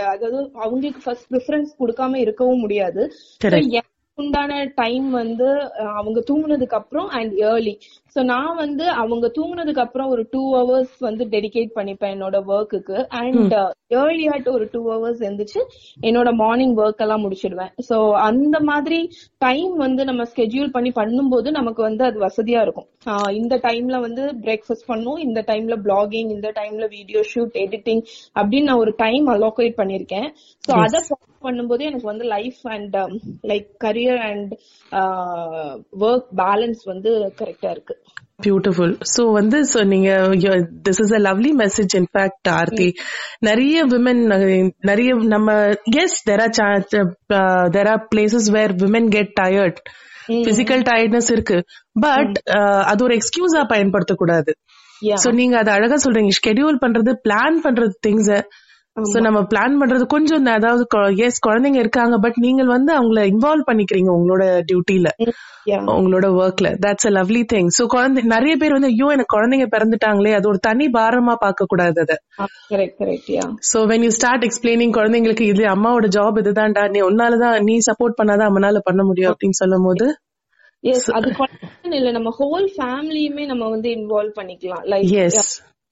அதாவது 0.06 0.38
அவங்களுக்கு 0.62 1.01
ஃபர்ஸ்ட் 1.06 1.30
ப்ரிஃபரன்ஸ் 1.32 1.72
கொடுக்காம 1.80 2.20
இருக்கவும் 2.25 2.63
முடியாது. 2.66 3.04
உண்டான 4.18 4.51
டைம் 4.75 5.08
வந்து 5.13 5.48
அவங்க 5.98 6.20
தூங்குனதுக்கு 6.30 6.77
அப்புறம் 6.77 7.10
அண்ட் 7.18 7.34
ஏர்லி 7.44 7.74
சோ 8.16 8.20
நான் 8.32 8.56
வந்து 8.56 8.86
அவங்க 9.02 9.26
தூங்குனதுக்கு 9.36 9.84
அப்புறம் 9.84 10.12
ஒரு 10.14 10.24
டூ 10.32 10.42
ஹவர்ஸ் 10.56 10.96
வந்து 11.08 11.24
டெடிகேட் 11.34 11.72
பண்ணிப்பேன் 11.76 12.14
என்னோட 12.16 12.38
ஒர்க்குக்கு 12.54 12.98
அண்ட் 13.22 13.56
ஏர்லியாட்டு 14.00 14.50
ஒரு 14.58 14.66
டூ 14.74 14.82
ஹவர்ஸ் 14.92 15.22
இருந்துச்சு 15.26 15.60
என்னோட 16.08 16.30
மார்னிங் 16.42 16.76
ஒர்க் 16.84 17.04
எல்லாம் 17.06 17.24
முடிச்சிடுவேன். 17.26 17.72
சோ 17.90 17.98
அந்த 18.30 18.58
மாதிரி 18.70 19.00
டைம் 19.38 19.74
வந்து 19.86 20.04
நம்ம 20.06 20.26
ஸ்கெட்யூல் 20.32 20.74
பண்ணி 20.76 20.92
பண்ணும்போது 21.00 21.52
நமக்கு 21.60 21.82
வந்து 21.82 22.04
அது 22.10 22.20
வசதியா 22.26 22.62
இருக்கும். 22.66 22.90
இந்த 23.40 23.56
டைம்ல 23.68 24.00
வந்து 24.06 24.24
பிரேக்ஃபாஸ்ட் 24.46 24.90
பண்ணும் 24.92 25.22
இந்த 25.28 25.40
டைம்ல 25.48 25.78
பிளாகிங் 25.86 26.32
இந்த 26.38 26.50
டைம்ல 26.60 26.88
வீடியோ 26.98 27.22
ஷூட் 27.34 27.56
எடிட்டிங் 27.66 28.04
அப்படின்னு 28.36 28.70
நான் 28.72 28.84
ஒரு 28.86 28.94
டைம் 29.06 29.28
அலோகேட் 29.36 29.80
பண்ணிருக்கேன் 29.82 30.30
சோ 30.64 30.74
அதை 30.86 31.02
பண்ணும்போது 31.48 31.84
எனக்கு 31.90 32.08
வந்து 32.12 32.26
life 32.36 32.62
and 32.76 32.96
like 33.52 33.68
career 33.86 34.22
and 34.30 34.52
work 36.06 36.30
balance 36.44 36.84
வந்து 36.86 37.12
கரெக்டா 37.42 37.70
இருக்கு. 37.70 37.96
பியூட்டிஃபுல் 38.39 38.91
சோ 39.12 39.22
வந்து 39.38 39.58
சோ 39.72 39.79
நீங்க 39.86 40.10
this 40.88 41.00
is 41.03 41.13
a 41.17 41.22
lovely 41.27 41.51
message 41.62 41.94
in fact 42.00 42.50
Aarti 42.51 42.89
நிறைய 43.39 43.86
விமன் 43.94 44.22
நிறைய 44.82 45.12
நம்ம 45.34 45.56
yes 46.03 46.17
there 46.29 46.44
are 46.46 46.84
there 47.75 47.89
are 47.94 48.03
places 48.12 48.50
where 48.58 48.74
women 48.84 49.10
get 49.15 49.32
tired 49.41 49.79
physical 50.48 50.84
tiredness 50.89 51.32
இருக்கு. 51.36 51.58
But 52.00 52.38
அது 52.91 53.01
ஒரு 53.03 53.15
எக்ஸ்கியூஸா 53.20 53.62
பயன்படுத்தக்கூடாது. 53.74 54.51
சோ 55.24 55.29
நீங்க 55.39 55.56
அதை 55.58 55.72
அழகா 55.77 55.98
சொல்றீங்க. 56.06 56.32
ஷெடியூல் 56.39 56.82
பண்றது 56.84 57.12
பிளான் 57.25 57.58
பண்றது 57.65 57.94
திங்ஸ் 58.08 58.32
சோ 58.98 59.20
நம்ம 59.22 59.39
பிளான் 59.42 59.75
பண்றது 59.82 60.06
கொஞ்சம் 60.06 60.46
அதாவது 60.51 60.84
எஸ் 61.18 61.39
குழந்தைங்க 61.48 61.80
இருக்காங்க 61.80 62.16
பட் 62.18 62.38
நீங்கள் 62.38 62.66
வந்து 62.66 62.92
அவங்கள 62.98 63.22
இன்வால்வ் 63.32 63.68
பண்ணிக்கிறீங்க 63.68 64.10
உங்களோட 64.16 64.44
டியூட்டில 64.62 65.10
உங்களோட 65.96 66.27
ஒர்க்ல 66.36 66.70
that's 66.80 67.08
a 67.08 67.12
lovely 67.12 67.42
thing 67.54 67.70
so 67.77 67.86
குழந்தை 67.86 68.24
நிறைய 68.24 68.56
பேர் 68.56 68.72
வந்து 68.72 68.88
ஐயோ 68.88 69.10
எனக்கு 69.12 69.36
குழந்தைங்க 69.38 69.68
பிறந்துட்டாங்களே 69.75 70.34
அது 70.34 70.48
ஒரு 70.48 70.58
தனி 70.60 70.88
பாரமா 70.89 71.36
பார்க்க 71.36 71.66
கூடாது 71.66 72.01
அத 72.01 72.16
so 73.72 73.82
when 73.86 74.01
you 74.01 74.10
start 74.10 74.46
explaining 74.46 74.96
குழந்தைங்களுக்கு 74.98 75.42
இது 75.42 75.66
அம்மாவோட 75.66 76.10
ஜாப் 76.18 76.39
இதுதான்டா 76.39 76.86
நீ 76.89 77.01
உன்னாலதான் 77.01 77.58
நீ 77.62 77.77
சப்போர்ட் 77.92 78.20
பண்ணாதான் 78.22 78.50
அம்மனால 78.51 78.82
பண்ண 78.84 79.04
முடியும் 79.04 79.34
அப்படின்னு 79.34 79.60
சொல்லும் 79.60 79.84
போது 79.84 80.08
எஸ் 80.84 81.10
அது 81.12 81.30
இல்ல 81.92 82.12
நம்ம 82.12 82.30
ஹோல் 82.39 82.68
ஃபேமிலியுமே 82.75 83.46
நம்ம 83.46 83.70
வந்து 83.70 83.89
இன்வால்வ் 83.89 84.36
பண்ணிக்கலாம். 84.39 84.84
லைக் 84.86 85.10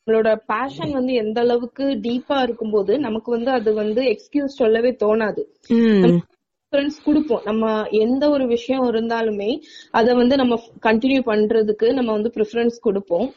நம்மளோட 0.08 0.32
பேஷன் 0.50 0.92
வந்து 0.92 1.14
எந்த 1.14 1.42
அளவுக்கு 1.42 1.84
டீப்பா 1.84 2.42
இருக்கும்போது 2.42 3.00
நமக்கு 3.00 3.30
வந்து 3.32 3.52
அது 3.52 3.74
வந்து 3.74 4.02
எக்ஸ்கியூஸ் 4.04 4.58
சொல்லவே 4.62 4.92
தோணாது. 5.04 5.44
கொடுப்போம். 7.06 7.42
நம்ம 7.46 7.66
எந்த 7.98 8.30
ஒரு 8.30 8.46
விஷயம் 8.48 8.86
இருந்தாலுமே 8.92 9.50
அத 9.92 10.14
வந்து 10.14 10.36
நம்ம 10.36 10.56
கண்டினியூ 10.84 11.22
பண்றதுக்கு 11.30 11.88
நம்ம 11.94 12.12
வந்து 12.12 12.32
ப்ரிஃபரன்ஸ் 12.36 12.78
கொடுப்போம். 12.80 13.28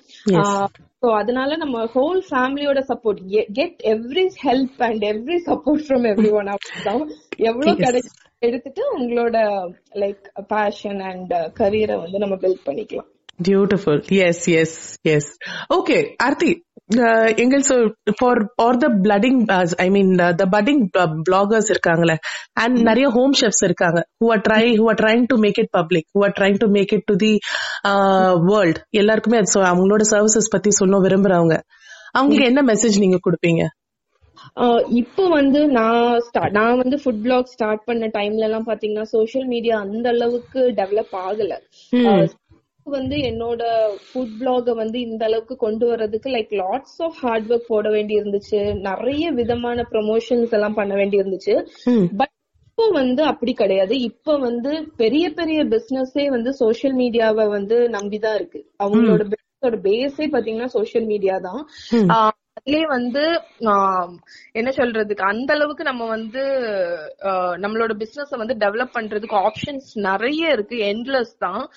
சோ 1.03 1.09
அதனால 1.13 1.57
நம்ம 1.57 1.85
ஹோல் 1.87 2.21
ஃபேமிலியோட 2.31 2.81
support 2.91 3.21
get 3.53 3.81
every 3.95 4.27
help 4.45 4.81
and 4.89 5.05
every 5.05 5.39
support 5.47 5.85
from 5.87 6.09
everyone 6.33 6.55
அப்படிதான். 6.55 7.05
எவ்வளவு 7.51 7.77
கிடைக்கும் 7.77 8.25
எடுத்துட்டு 8.39 8.83
உங்களோட 8.99 9.37
லைக் 9.95 10.27
பேஷன் 10.49 11.01
அண்ட் 11.01 11.33
கரியரை 11.61 11.99
வந்து 12.01 12.19
நம்ம 12.19 12.35
பில்ட் 12.35 12.67
பண்ணிக்கலாம். 12.67 13.11
Beautiful. 13.39 14.01
Yes, 14.11 14.49
yes, 14.49 14.71
yes. 15.05 15.25
Okay, 15.71 16.01
Arti. 16.21 16.51
Uh, 16.99 17.27
எங்கள் 17.43 17.65
so 17.69 17.75
for 18.21 18.35
or 18.57 18.73
the 18.77 18.89
blooding 19.05 19.39
uh, 19.49 19.67
I 19.79 19.91
mean 19.91 20.11
uh, 20.19 20.33
the 20.33 20.47
budding 20.47 20.79
uh, 20.95 21.07
bloggers 21.27 21.67
இருக்காங்களே 21.73 22.17
and 22.63 22.75
நிறைய 22.89 23.07
home 23.17 23.35
chefs 23.41 23.61
இருக்காங்க 23.67 24.01
who 24.21 24.29
are 24.35 24.41
trying 24.47 24.73
who 24.81 24.87
are 24.93 24.97
trying 25.03 25.25
to 25.33 25.37
make 25.45 25.59
it 25.59 25.69
public 25.79 26.05
who 26.15 26.23
are 26.27 26.33
trying 26.39 26.57
to 26.65 26.69
make 26.77 26.93
it 26.93 27.03
to 27.11 27.17
the 27.25 27.33
uh, 27.91 28.33
world 28.51 28.79
எல்லாருக்குமே 29.01 29.41
அது 29.43 29.53
so 29.57 29.63
அவங்களோட 29.71 30.07
services 30.13 30.53
பத்தி 30.55 30.73
சொல்ல 30.81 31.03
விரும்புறவங்க 31.07 31.57
அவங்களுக்கு 32.15 32.51
என்ன 32.53 32.63
மெசேஜ் 32.73 32.97
நீங்க 33.05 33.21
கொடுப்பீங்க 33.27 33.65
இப்போ 35.01 35.25
வந்து 35.39 35.61
நான் 35.79 36.03
start- 36.27 36.55
நான் 36.59 36.79
வந்து 36.83 36.97
ஃபுட் 37.03 37.23
பிளாக் 37.25 37.53
ஸ்டார்ட் 37.55 37.83
பண்ண 37.89 38.07
டைம்ல 38.19 38.47
எல்லாம் 38.49 38.69
பாத்தீங்கன்னா 38.71 39.07
சோஷியல் 39.17 39.49
மீடியா 39.55 39.77
அந்த 39.87 40.09
அளவுக்கு 40.15 40.61
டெவலப் 40.81 41.15
ஆகல 41.27 41.53
ஆஹ் 42.89 42.97
வந்து 42.97 43.17
என்னோட 43.17 43.63
ஃபுட் 44.09 44.31
பிளாக 44.41 44.75
வந்து 44.75 45.01
இந்த 45.01 45.25
அளவுக்கு 45.25 45.57
கொண்டு 45.57 45.87
வர்றதுக்கு 45.87 46.31
like 46.31 46.51
lots 46.51 47.03
of 47.03 47.15
hard 47.15 47.51
work 47.51 47.57
போட 47.57 47.91
வேண்டி 47.91 48.15
இருந்துச்சு 48.17 48.81
நிறைய 48.81 49.31
விதமான 49.31 49.87
ப்ரொமோஷன்ஸ் 49.93 50.51
எல்லாம் 50.51 50.75
பண்ண 50.75 50.95
வேண்டி 50.95 51.19
இருந்துச்சு 51.19 51.67
பட் 52.17 52.29
இப்போ 52.71 52.91
வந்து 52.91 53.23
அப்படி 53.23 53.53
கிடையாது. 53.53 54.01
இப்போ 54.01 54.39
வந்து 54.39 54.93
பெரிய 54.97 55.31
பெரிய 55.31 55.65
பிசினஸே 55.65 56.27
வந்து 56.27 56.53
சோஷியல் 56.53 56.97
மீடியாவை 56.97 57.49
வந்து 57.49 57.89
நம்பிதான் 57.89 58.35
இருக்கு. 58.35 58.73
அவங்களோட 58.85 59.31
பிசினஸோட 59.31 59.77
பேஸே 59.81 60.27
பாத்தீங்கன்னா 60.33 60.65
சோஷியல் 60.65 61.07
மீடியா 61.07 61.39
தான். 61.39 61.67
அதுலயே 62.59 62.87
வந்து 62.87 63.41
என்ன 64.53 64.71
சொல்றதுக்கு 64.71 65.23
அந்த 65.33 65.55
அளவுக்கு 65.55 65.85
நம்ம 65.85 66.07
வந்து 66.07 66.43
நம்மளோட 67.65 67.93
பிசினஸ் 67.93 68.31
வந்து 68.31 68.55
டெவலப் 68.55 68.97
பண்றதுக்கு 68.99 69.37
ஆப்ஷன்ஸ் 69.41 69.89
நிறைய 69.95 70.53
இருக்கு 70.53 70.77
எண்ட்லெஸ் 70.77 71.35
தான். 71.39 71.69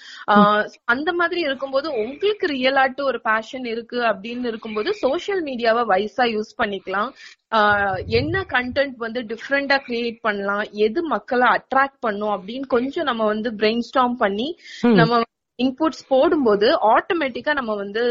அந்த 0.85 1.13
மாதிரி 1.13 1.41
இருக்கும்போது 1.41 1.93
உங்களுக்கு 1.93 2.47
ரியலாட்டு 2.47 3.03
ஒரு 3.03 3.21
பேஷன் 3.21 3.65
இருக்கு 3.65 4.00
அப்படின்னு 4.01 4.45
இருக்கும்போது 4.45 4.93
சோஷியல் 4.93 5.43
மீடியாவை 5.43 5.83
வைஸா 5.93 6.25
யூஸ் 6.35 6.53
பண்ணிக்கலாம். 6.57 7.11
ஆஹ் 7.55 8.05
என்ன 8.05 8.45
கண்டென்ட் 8.50 8.95
வந்து 8.95 9.21
டிஃப்ரெண்டா 9.21 9.77
கிரியேட் 9.88 10.17
பண்ணலாம் 10.21 10.63
எது 10.71 11.03
மக்களை 11.03 11.47
அட்ராக்ட் 11.47 12.00
பண்ணும் 12.00 12.29
அப்படின்னு 12.29 12.65
கொஞ்சம் 12.67 13.03
நம்ம 13.03 13.25
வந்து 13.25 13.51
பிரெயின் 13.51 13.79
ஸ்டாம் 13.79 14.15
பண்ணி 14.17 14.57
நம்ம 14.81 15.21
இன்புட்ஸ் 15.61 16.03
போடும்போது 16.07 16.67
ஆட்டோமேட்டிக்கா 16.91 17.53
நம்ம 17.53 17.75
வந்து 17.75 18.03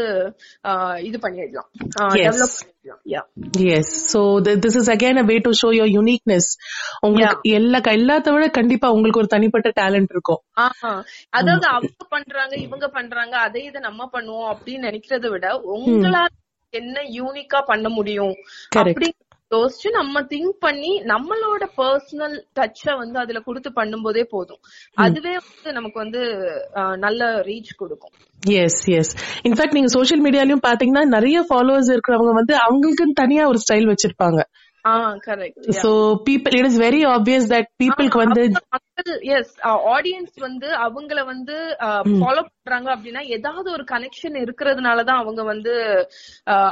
இது 1.01 1.17
பண்ணிடலாம். 1.23 1.69
Develop 2.17 2.57
yes 3.71 3.93
so 4.13 4.21
this 4.63 4.77
is 4.79 4.91
again 4.91 5.21
a 5.21 5.23
way 5.23 5.35
to 5.39 5.51
show 5.61 5.69
your 5.73 5.91
uniqueness 5.95 6.49
உங்களுக்கு 7.01 7.49
எல்லா 7.51 7.79
எல்லாத்த 7.93 8.33
விட 8.33 8.47
கண்டிப்பா 8.51 8.89
உங்களுக்கு 8.89 9.21
ஒரு 9.23 9.27
தனிப்பட்ட 9.27 9.71
டேலண்ட் 9.81 10.11
இருக்கும். 10.11 10.41
ஆஹா. 10.57 10.93
அதாவது 11.31 11.67
அவங்க 11.67 12.05
பண்றாங்க 12.09 12.53
இவங்க 12.57 12.87
பண்றாங்க 12.89 13.35
அதே 13.39 13.63
இதை 13.63 13.81
நம்ம 13.81 14.09
பண்ணுவோம் 14.13 14.49
அப்படின்னு 14.53 14.87
நினைக்கிறத 14.89 15.29
விட 15.29 15.47
உங்களால 15.75 16.29
என்ன 16.73 16.99
யூனிக்கா 17.15 17.59
பண்ண 17.65 17.87
முடியும் 17.89 18.35
Correct. 18.75 19.05
யோசிச்சு 19.55 19.89
நம்ம 19.97 20.21
திங்க் 20.31 20.53
பண்ணி 20.65 20.91
நம்மளோட 21.11 21.63
பர்சனல் 21.79 22.35
டச்ச 22.57 22.95
வந்து 22.97 23.17
அதுல 23.19 23.39
கொடுத்து 23.47 23.69
பண்ணும்போதே 23.79 24.23
போதும். 24.35 24.61
அதுவே 25.05 25.33
வந்து 25.45 25.71
நமக்கு 25.77 25.99
வந்து 26.03 26.21
நல்ல 27.05 27.29
ரீச் 27.49 27.71
கொடுக்கும். 27.81 28.13
எஸ் 28.61 28.81
எஸ் 28.99 29.11
இன்ஃபேக்ட் 29.47 29.77
நீங்க 29.77 29.91
சோஷியல் 29.97 30.23
மீடியாலயும் 30.27 30.65
பாத்தீங்கன்னா 30.67 31.03
நிறைய 31.15 31.39
ஃபாலோவர்ஸ் 31.49 31.91
இருக்கிறவங்க 31.95 32.33
வந்து 32.39 32.55
அவங்களுக்குன்னு 32.65 33.19
தனியா 33.23 33.45
ஒரு 33.51 33.61
ஸ்டைல் 33.65 33.89
வச்சிருப்பாங்க. 33.91 34.39
So 35.81 35.89
people 36.27 36.55
it 36.59 36.69
is 36.69 36.79
very 36.81 37.01
obvious 37.15 37.47
that 37.53 37.69
பீப்புளுக்கு 37.83 38.19
வந்து 38.23 38.43
எஸ் 39.37 39.53
ஆடியன்ஸ் 39.93 40.35
வந்து 40.39 40.67
அவங்கள 40.85 41.19
வந்து 41.25 41.55
ஃபாலோ 42.21 42.41
பண்றாங்க 42.47 42.89
அப்படின்னா 42.95 43.21
ஏதாவது 43.35 43.67
ஒரு 43.71 43.83
கனெக்ஷன் 43.91 44.35
இருக்கிறதுனாலதான் 44.43 45.21
அவங்க 45.21 45.41
வந்து 45.43 45.73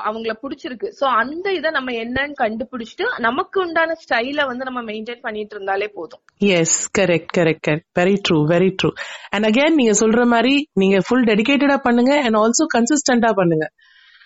அவங்கள 0.08 0.34
பிடிச்சிருக்கு. 0.44 0.90
சோ 1.00 1.06
அந்த 1.22 1.48
இதை 1.52 1.70
நம்ம 1.72 1.92
என்னன்னு 2.04 2.36
கண்டுபிடிச்சிட்டு 2.44 3.08
நமக்கு 3.20 3.60
உண்டான 3.62 3.98
ஸ்டைல 4.04 4.46
வந்து 4.48 4.68
நம்ம 4.70 4.84
மெயின்டைன் 4.92 5.26
பண்ணிட்டு 5.28 5.56
இருந்தாலே 5.56 5.88
போதும். 5.98 6.24
Yes 6.60 6.80
correct 7.00 7.34
correct 7.38 7.66
correct 7.68 7.90
very 8.00 8.16
true 8.28 8.40
very 8.54 8.72
true 8.82 8.92
and 9.30 9.48
again 9.52 9.80
நீங்க 9.82 9.96
சொல்ற 10.04 10.24
மாதிரி 10.26 10.56
நீங்க 10.74 11.00
ஃபுல் 11.08 11.28
டெடிகேட்டடா 11.32 11.78
பண்ணுங்க 11.88 12.14
அண்ட் 12.26 12.40
ஆல்சோ 12.44 12.68
கன்சிஸ்டன்டா 12.78 13.32
பண்ணுங்க. 13.42 13.68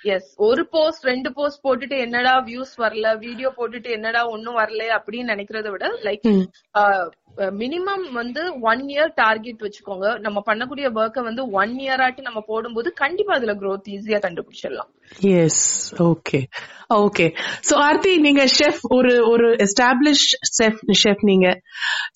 எஸ் 0.04 0.30
ஒரு 0.48 0.64
போஸ்ட் 0.76 1.04
ரெண்டு 1.04 1.30
போஸ்ட் 1.34 1.64
போட்டுட்டு 1.66 1.98
என்னடா 2.06 2.34
வியூஸ் 2.48 2.74
வரல 2.78 3.10
வீடியோ 3.26 3.50
போட்டுட்டு 3.58 3.90
என்னடா 3.92 4.22
ஒன்னும் 4.36 4.58
வரல 4.58 4.88
அப்படின்னு 4.96 5.34
நினைக்கிறத 5.34 5.70
விட 5.72 5.88
லைக் 6.08 6.26
மினிமம் 7.62 8.04
வந்து 8.14 8.42
ஒன் 8.72 8.82
இயர் 8.94 9.12
டார்கெட் 9.16 9.64
வச்சுக்கோங்க. 9.66 10.08
நம்ம 10.20 10.42
பண்ணக்கூடிய 10.50 10.88
ஒர்க்கை 11.00 11.22
வந்து 11.24 11.44
ஒன் 11.62 11.74
இயர் 11.84 12.02
ஆட்டு 12.06 12.22
நம்ம 12.22 12.42
போடும்போது 12.48 12.90
கண்டிப்பா 12.94 13.34
அதுல 13.36 13.54
growth 13.62 13.88
ஈஸியா 13.96 14.20
கண்டுபிடிச்சிடலாம். 14.26 14.90
Yes 15.38 15.64
okay 16.10 16.42
okay 17.06 17.26
so 17.70 17.74
Aarti 17.88 18.14
நீங்க 18.18 18.44
ஷெஃப் 18.58 18.84
ஒரு 18.98 19.14
ஒரு 19.32 19.48
எஸ்டாப்ளிஷ் 19.66 20.28
ஷெஃப் 20.58 20.84
ஷெஃப் 21.04 21.24
நீங்க. 21.32 21.48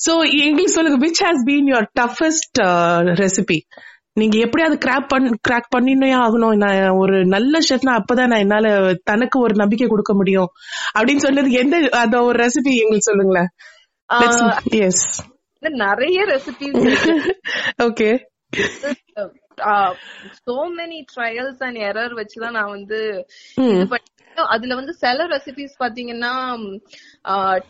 சோ 0.06 0.14
எங்களுக்கு 0.46 0.76
சொல்லுங்க 0.78 1.00
which 1.08 1.24
has 1.26 1.44
been 1.50 1.70
your 1.74 1.90
toughest 2.02 2.62
recipe 3.24 3.60
நீங்க 4.20 4.38
எப்படியாவது 4.46 4.78
கிராக் 4.86 5.10
பண் 5.12 5.28
கிராக் 5.48 5.72
பண்ணினே 5.76 6.10
ஆகணும்? 6.22 6.56
நான் 6.64 6.98
ஒரு 7.02 7.18
நல்ல 7.34 7.60
ஷெஃப்னா 7.68 7.94
அப்பதான் 8.00 8.32
நான் 8.32 8.44
என்னால 8.46 8.68
தனக்கு 9.10 9.38
ஒரு 9.46 9.56
நம்பிக்கை 9.56 9.88
கொடுக்க 9.88 10.14
முடியும். 10.14 10.50
அப்படின்னு 11.00 11.24
சொன்னது 11.26 11.52
எந்த 11.64 11.76
அந்த 12.04 12.18
ஒரு 12.28 12.38
ரெசிபி 12.44 12.74
எங்களுக்கு 12.84 13.10
சொல்லுங்களேன். 13.10 13.50
எஸ் 14.86 15.04
நிறைய 15.84 16.20
recipes 16.32 17.06
okay 17.84 18.10
so 20.48 20.56
many 20.80 21.00
trials 21.14 21.62
and 21.68 21.80
error 21.88 22.14
வச்சுதான் 22.20 22.56
நான் 22.58 22.74
வந்து 22.76 23.00
அதுல 24.36 24.76
வந்து 24.80 24.94
சில 25.04 25.26
ரெசிபிஸ் 25.34 25.80
பாத்தீங்கன்னா 25.84 26.34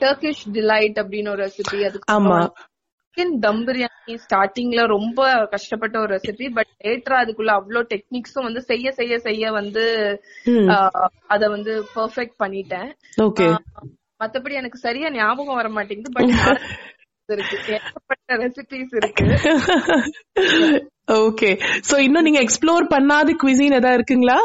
டர்கிஷ் 0.01 0.43
டிலைட் 0.55 0.97
அப்படின்னு 1.03 1.31
ஒரு 1.31 1.43
ரெசிபி 1.45 1.77
ஆமா. 1.77 2.37
அதுக்கு 2.39 2.75
சிக்கன் 3.17 3.37
தம் 3.43 3.61
பிரியாணி 3.67 4.15
ஸ்டார்டிங்ல 4.23 4.81
ரொம்ப 4.91 5.19
கஷ்டப்பட்ட 5.53 5.95
ஒரு 6.01 6.11
ரெசிபி 6.15 6.47
பட் 6.57 6.71
லேட்டரா 6.83 7.17
அதுக்குள்ள 7.23 7.51
அவ்வளோ 7.59 7.81
டெக்னிக்ஸும் 7.93 8.45
வந்து 8.47 8.61
செய்ய 8.61 8.91
செய்ய 8.91 9.13
செய்ய 9.19 9.51
வந்து 9.51 9.83
அத 11.27 11.41
வந்து 11.55 11.73
பெர்ஃபெக்ட் 11.95 12.35
பண்ணிட்டேன். 12.43 12.89
ஓகே. 13.21 13.47
மத்தபடி 14.19 14.53
எனக்கு 14.53 14.79
சரியா 14.79 15.09
ஞாபகம் 15.15 15.59
வர 15.61 15.69
மாட்டேங்குது 15.69 16.11
பட் 16.11 16.29
இருக்கு. 17.29 17.77
ரெசிபிஸ் 18.41 18.93
இருக்கு. 18.99 19.25
ஓகே. 21.21 21.49
சோ 21.89 21.95
இன்னும் 21.99 22.25
நீங்க 22.27 22.41
எக்ஸ்ப்ளோர் 22.45 22.85
பண்ணாத 22.93 23.35
குவிசீன் 23.41 23.77
ஏதாவது 23.79 23.97
இருக்குங்களா? 23.99 24.37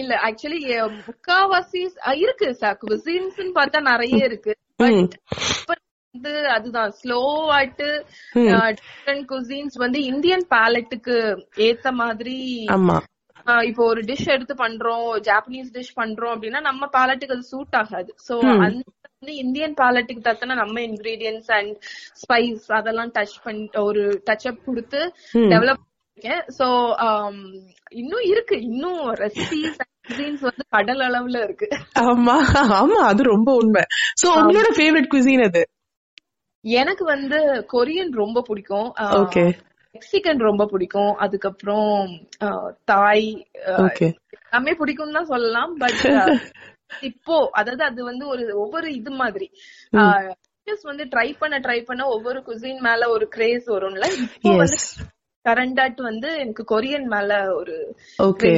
இல்ல. 0.00 0.12
ஆக்சுவலி 0.26 0.60
முக்காவாசி 1.00 1.80
இருக்கு. 2.24 2.48
சார் 2.62 2.78
குசின்ஸ் 2.84 3.40
பார்த்தா 3.58 3.80
நிறைய 3.90 4.20
இருக்கு. 4.30 4.54
பட் 4.82 5.82
வந்து 6.14 6.32
அதுதான். 6.56 6.92
ஸ்லோவாட்டு 7.00 7.88
டிஃப்ரெண்ட் 8.80 9.24
குசின்ஸ் 9.32 9.76
வந்து 9.84 9.98
இந்தியன் 10.10 10.44
பேலட்டுக்கு 10.54 11.16
ஏத்த 11.68 11.88
மாதிரி 12.02 12.38
இப்போ 13.68 13.82
ஒரு 13.92 14.00
டிஷ் 14.08 14.28
எடுத்து 14.34 14.54
பண்றோம் 14.64 15.08
ஜாப்பனீஸ் 15.26 15.72
டிஷ் 15.76 15.96
பண்றோம் 15.98 16.34
அப்படின்னா 16.34 16.60
நம்ம 16.68 16.86
பேலட்டுக்கு 16.94 17.34
அது 17.36 17.50
சூட் 17.50 17.76
ஆகாது. 17.80 18.10
சோ 18.28 18.34
அந்த 18.66 18.84
வந்து 19.16 19.34
இந்தியன் 19.42 19.74
பேலட்டுக்கு 19.80 20.22
தக்கன 20.28 20.56
நம்ம 20.60 20.76
இன்கிரீடியன்ஸ் 20.90 21.50
அண்ட் 21.58 21.74
ஸ்பைஸ் 22.22 22.64
அதெல்லாம் 22.78 23.10
டச் 23.16 23.36
பண்ணி 23.46 23.66
ஒரு 23.88 24.04
டச் 24.28 24.46
அப் 24.50 24.64
கொடுத்து 24.68 25.00
டெவலப் 25.52 25.82
பண்ணிருக்கேன். 25.82 26.42
சோ 26.58 26.68
இன்னும் 28.02 28.26
இருக்கு. 28.32 28.56
இன்னும் 28.70 29.02
ரெசிபிஸ் 29.22 30.42
வந்து 30.48 30.64
கடல் 30.76 31.04
அளவுல 31.08 31.38
இருக்கு. 31.46 31.68
ஆமா. 32.06 32.38
ஆமா 32.80 33.00
அது 33.10 33.22
ரொம்ப 33.34 33.50
உண்மை. 33.62 33.84
சோ 34.22 34.26
உங்களோட 34.40 34.70
ஃபேவரட் 34.80 35.10
குவிசீன் 35.14 35.46
அது 35.50 35.62
எனக்கு 36.64 37.04
வந்து 37.04 37.38
கொரியன் 37.72 38.12
ரொம்ப 38.22 38.42
பிடிக்கும். 38.42 38.88
ஓகே. 39.22 39.44
மெக்சிகன் 39.94 40.38
ரொம்ப 40.38 40.66
பிடிக்கும். 40.66 41.12
அதுக்கப்புறம் 41.14 42.20
தாய் 42.84 43.46
எல்லாமே 44.38 44.72
பிடிக்கும் 44.72 45.12
தான் 45.12 45.24
சொல்லலாம். 45.24 45.74
பட் 45.74 46.02
இப்போ 47.00 47.36
அதாவது 47.52 47.84
அது 47.84 48.04
வந்து 48.04 48.24
ஒரு 48.28 48.44
ஒவ்வொரு 48.58 48.94
இது 48.94 49.10
மாதிரி. 49.10 49.48
வந்து 50.82 51.04
ட்ரை 51.04 51.28
பண்ண 51.38 51.58
ட்ரை 51.58 51.80
பண்ண 51.84 52.02
ஒவ்வொரு 52.06 52.38
குசின் 52.46 52.80
மேல 52.80 53.08
ஒரு 53.08 53.28
கிரேஸ் 53.28 53.66
வரும்ல. 53.70 54.06
இப்போ 54.26 54.56
வந்து 54.56 54.78
கரண்டாட் 55.44 56.00
வந்து 56.02 56.28
எனக்கு 56.38 56.64
கொரியன் 56.74 57.04
மேல 57.04 57.54
ஒரு 57.54 57.96
ஓகே. 58.22 58.52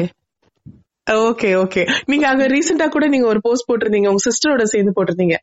okay 1.11 1.49
okay. 1.62 1.83
நீங்க 2.07 2.29
அங்க 2.29 2.45
ரீசெண்டா 2.47 2.87
கூட 2.88 3.07
நீங்க 3.07 3.27
ஒரு 3.27 3.40
போஸ்ட் 3.40 3.69
போட்டிருந்தீங்க. 3.71 4.09
உங்க 4.09 4.23
சிஸ்டரோட 4.29 4.62
சேர்ந்து 4.62 4.92
போட்டிருந்தீங்க. 4.97 5.37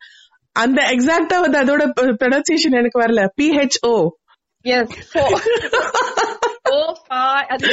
அந்த 0.55 0.79
எக்ஸாக்ட்டா 0.93 1.37
வந்து 1.43 1.57
அதோட 1.63 1.83
ப்ரொனன்சியேஷன் 2.21 2.77
எனக்கு 2.81 3.01
வரல. 3.03 3.21
பிஹெச்ஓ 3.39 3.95
எஸ் 4.65 4.97
அது 7.53 7.69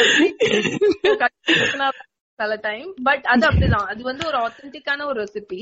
சில 2.38 2.54
டைம் 2.68 2.88
பட் 3.08 3.24
அது 3.32 3.44
அப்படிதான். 3.48 3.88
அது 3.92 4.02
வந்து 4.10 4.24
ஒரு 4.30 4.38
ஆத்தென்டிக்கான 4.46 5.04
ஒரு 5.10 5.18
ரெசிபி 5.24 5.60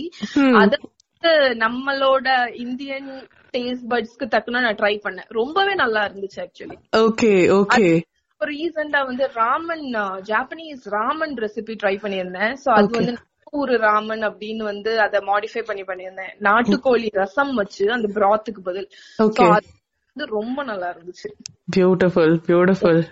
அத 0.61 0.79
வந்து 0.85 1.33
நம்மளோட 1.63 2.29
இந்தியன் 2.65 3.09
டேஸ்ட் 3.55 3.89
பட்ஸ்க்கு 3.93 4.27
தக்கன 4.35 4.63
நான் 4.67 4.79
ட்ரை 4.83 4.95
பண்ணேன். 5.07 5.29
ரொம்பவே 5.41 5.75
நல்லா 5.83 6.03
இருந்துச்சு 6.09 6.39
ஆக்சுவலி 6.45 6.79
ஓகே 7.07 7.33
ஓகே 7.59 7.89
இப்போ 8.33 8.47
ரீசெண்டா 8.53 9.01
வந்து 9.07 9.25
ramen 9.41 9.87
Japanese 10.31 10.85
ramen 10.97 11.35
recipe 11.45 11.75
try 11.83 11.95
பண்ணியிருந்தேன். 12.05 12.55
சோ 12.65 12.69
அது 12.79 12.99
வந்து 12.99 13.15
ஒரு 13.51 13.79
ராமன் 13.79 14.21
அப்படின்னு 14.21 14.63
வந்து 14.63 15.01
அத 15.01 15.19
மாடிஃபை 15.19 15.63
பண்ணி 15.63 15.83
பண்ணியிருந்தேன். 15.83 16.33
நாட்டுக்கோழி 16.41 17.09
ரசம் 17.13 17.55
வச்சு 17.55 17.93
அந்த 17.93 18.09
பிராத்துக்கு 18.15 18.61
பதில். 18.65 18.89
வந்து 19.17 20.27
ரொம்ப 20.27 20.65
நல்லா 20.65 20.91
இருந்துச்சு. 20.93 21.29
பியூட்டிஃபுல் 21.77 22.37
பியூட்டிஃபுல் 22.47 23.07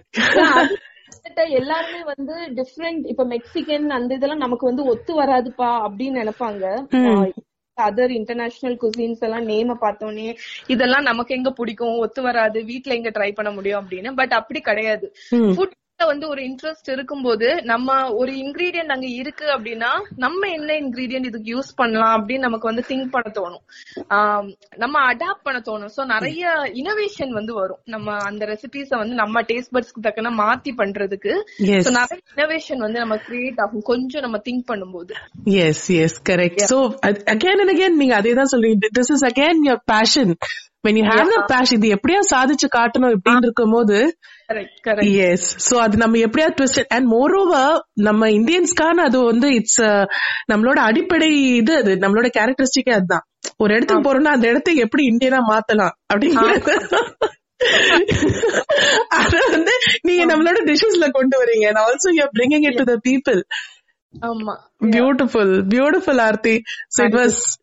எல்லாருமே 1.48 2.02
வந்து 2.04 2.34
டிஃப்ரெண்ட் 2.50 3.06
இப்ப 3.06 3.24
மெக்சிகன் 3.24 3.90
அந்த 3.90 4.14
இதெல்லாம் 4.14 4.38
நமக்கு 4.38 4.66
வந்து 4.66 4.84
ஒத்து 4.84 5.22
வராதுப்பா 5.22 5.88
அப்படின்னு 5.88 6.20
நினைப்பாங்க. 6.22 6.86
அதர் 7.80 8.10
இன்டர்நேஷனல் 8.10 8.76
குசின்ஸ் 8.76 9.20
எல்லாம் 9.20 9.48
நேம 9.48 9.76
பார்த்தோன்னே 9.80 10.36
இதெல்லாம் 10.66 11.02
நமக்கு 11.02 11.34
எங்க 11.34 11.50
பிடிக்கும்? 11.50 11.98
ஒத்து 11.98 12.22
வராது. 12.22 12.64
வீட்ல 12.64 12.94
எங்க 12.94 13.10
ட்ரை 13.10 13.34
பண்ண 13.34 13.50
முடியும் 13.50 13.86
அப்படின்னு. 13.86 14.14
பட் 14.14 14.32
அப்படி 14.32 14.60
கிடையாது. 14.60 15.12
ஃபுட் 15.30 15.74
வந்து 16.04 16.26
ஒரு 16.32 16.40
இன்ட்ரெஸ்ட் 16.48 16.88
இருக்கும்போது 16.94 17.48
நம்ம 17.70 17.94
ஒரு 18.20 18.32
இன்கிரீடியன்ட் 18.42 18.92
அங்க 18.94 19.06
இருக்கு 19.20 19.46
அப்படின்னா 19.54 19.90
நம்ம 20.24 20.48
என்ன 20.56 20.70
இன்கிரீடியன்ட் 20.82 21.28
இதுக்கு 21.28 21.48
யூஸ் 21.54 21.70
பண்ணலாம் 21.76 22.14
அப்படின்னு 22.16 22.46
நமக்கு 22.46 22.68
வந்து 22.70 22.84
திங்க் 22.90 23.12
பண்ண 23.14 23.30
தோணும். 23.38 23.62
நம்ம 24.82 24.96
அடாப்ட் 25.12 25.46
பண்ண 25.48 25.58
தோணும். 25.68 25.92
சோ 25.96 26.04
நிறைய 26.12 26.52
இனோவேஷன் 26.82 27.32
வந்து 27.38 27.54
வரும். 27.60 27.80
நம்ம 27.94 28.16
அந்த 28.28 28.42
ரெசிபிஸ 28.52 28.92
வந்து 29.02 29.16
நம்ம 29.22 29.42
டேஸ்ட் 29.52 29.72
பட்ஸ்க்கு 29.76 30.04
தக்கன 30.08 30.34
மாத்தி 30.42 30.74
பண்றதுக்கு. 30.82 31.32
நிறைய 31.60 32.20
இனோவேஷன் 32.36 32.84
வந்து 32.86 33.00
நம்ம 33.04 33.18
கிரியேட் 33.28 33.62
ஆகும் 33.66 33.88
கொஞ்சம் 33.92 34.24
நம்ம 34.26 34.40
திங்க் 34.48 34.68
பண்ணும்போது. 34.72 35.14
Yes 35.64 35.88
yes 36.02 36.20
correct 36.30 36.68
so 36.74 36.80
again 37.34 37.62
and 37.64 37.74
again 37.76 38.00
நீங்க 38.02 38.16
அதே 38.20 38.34
தான் 38.42 38.52
சொல்றீங்க. 38.54 38.92
This 39.00 39.12
is 39.16 39.26
again 39.32 39.66
your 39.70 39.84
passion 39.94 40.34
when 40.86 40.96
you 40.98 41.04
have 41.04 41.28
the 41.30 41.38
passion 41.50 41.76
இது 41.78 41.88
எப்படியா 41.94 42.18
சாதிச்சு 42.32 42.66
காட்டணும் 42.74 43.14
இப்படின்னு 43.14 43.46
இருக்கும்போது 43.46 43.96
கரெக்ட் 43.96 44.04
கரெக்ட் 44.06 44.35
எஸ் 45.20 45.46
சோ 45.70 45.78
அது 45.78 45.96
நம்ம 45.96 46.16
எப்படியா 46.16 46.48
ட்விஸ்ட் 46.60 46.84
அண்ட் 46.88 47.06
மோர் 47.06 47.34
ஓவர் 47.34 47.86
நம்ம 47.94 48.28
இந்தியன்ஸ்க்கான 48.28 49.04
அது 49.08 49.24
வந்து 49.24 49.54
இட்ஸ் 49.54 49.80
நம்மளோட 50.52 50.74
அடிப்படை 50.74 51.54
இது 51.56 51.76
அது. 51.76 51.94
நம்மளோட 51.94 52.28
கேரக்டரிஸ்டிக்கே 52.38 52.92
அதுதான். 52.92 53.26
ஒரு 53.56 53.74
இடத்துக்கு 53.74 54.06
போறோம்னா 54.08 54.34
அந்த 54.36 54.48
இடத்தை 54.48 54.76
எப்படி 54.76 55.08
இந்தியனா 55.10 55.38
மாத்தலாம் 55.48 55.94
அப்படிங்கிறது. 56.14 56.74
அத 59.08 59.46
வந்து 59.50 59.72
நீங்க 60.02 60.24
நம்மளோட 60.34 60.58
டிஷ்ஷஸ்ல 60.64 61.10
கொண்டு 61.10 61.44
வரீங்க. 61.44 61.66
And 61.66 61.78
also 61.78 62.10
you're 62.10 62.34
bringing 62.38 62.64
it 62.70 62.76
to 62.76 62.84
the 62.86 62.98
people. 63.08 63.44
ஆமா. 64.20 64.54
Beautiful, 64.78 66.18
Aarti. 66.18 66.60
So 66.88 67.06
it 67.06 67.12
was, 67.12 67.58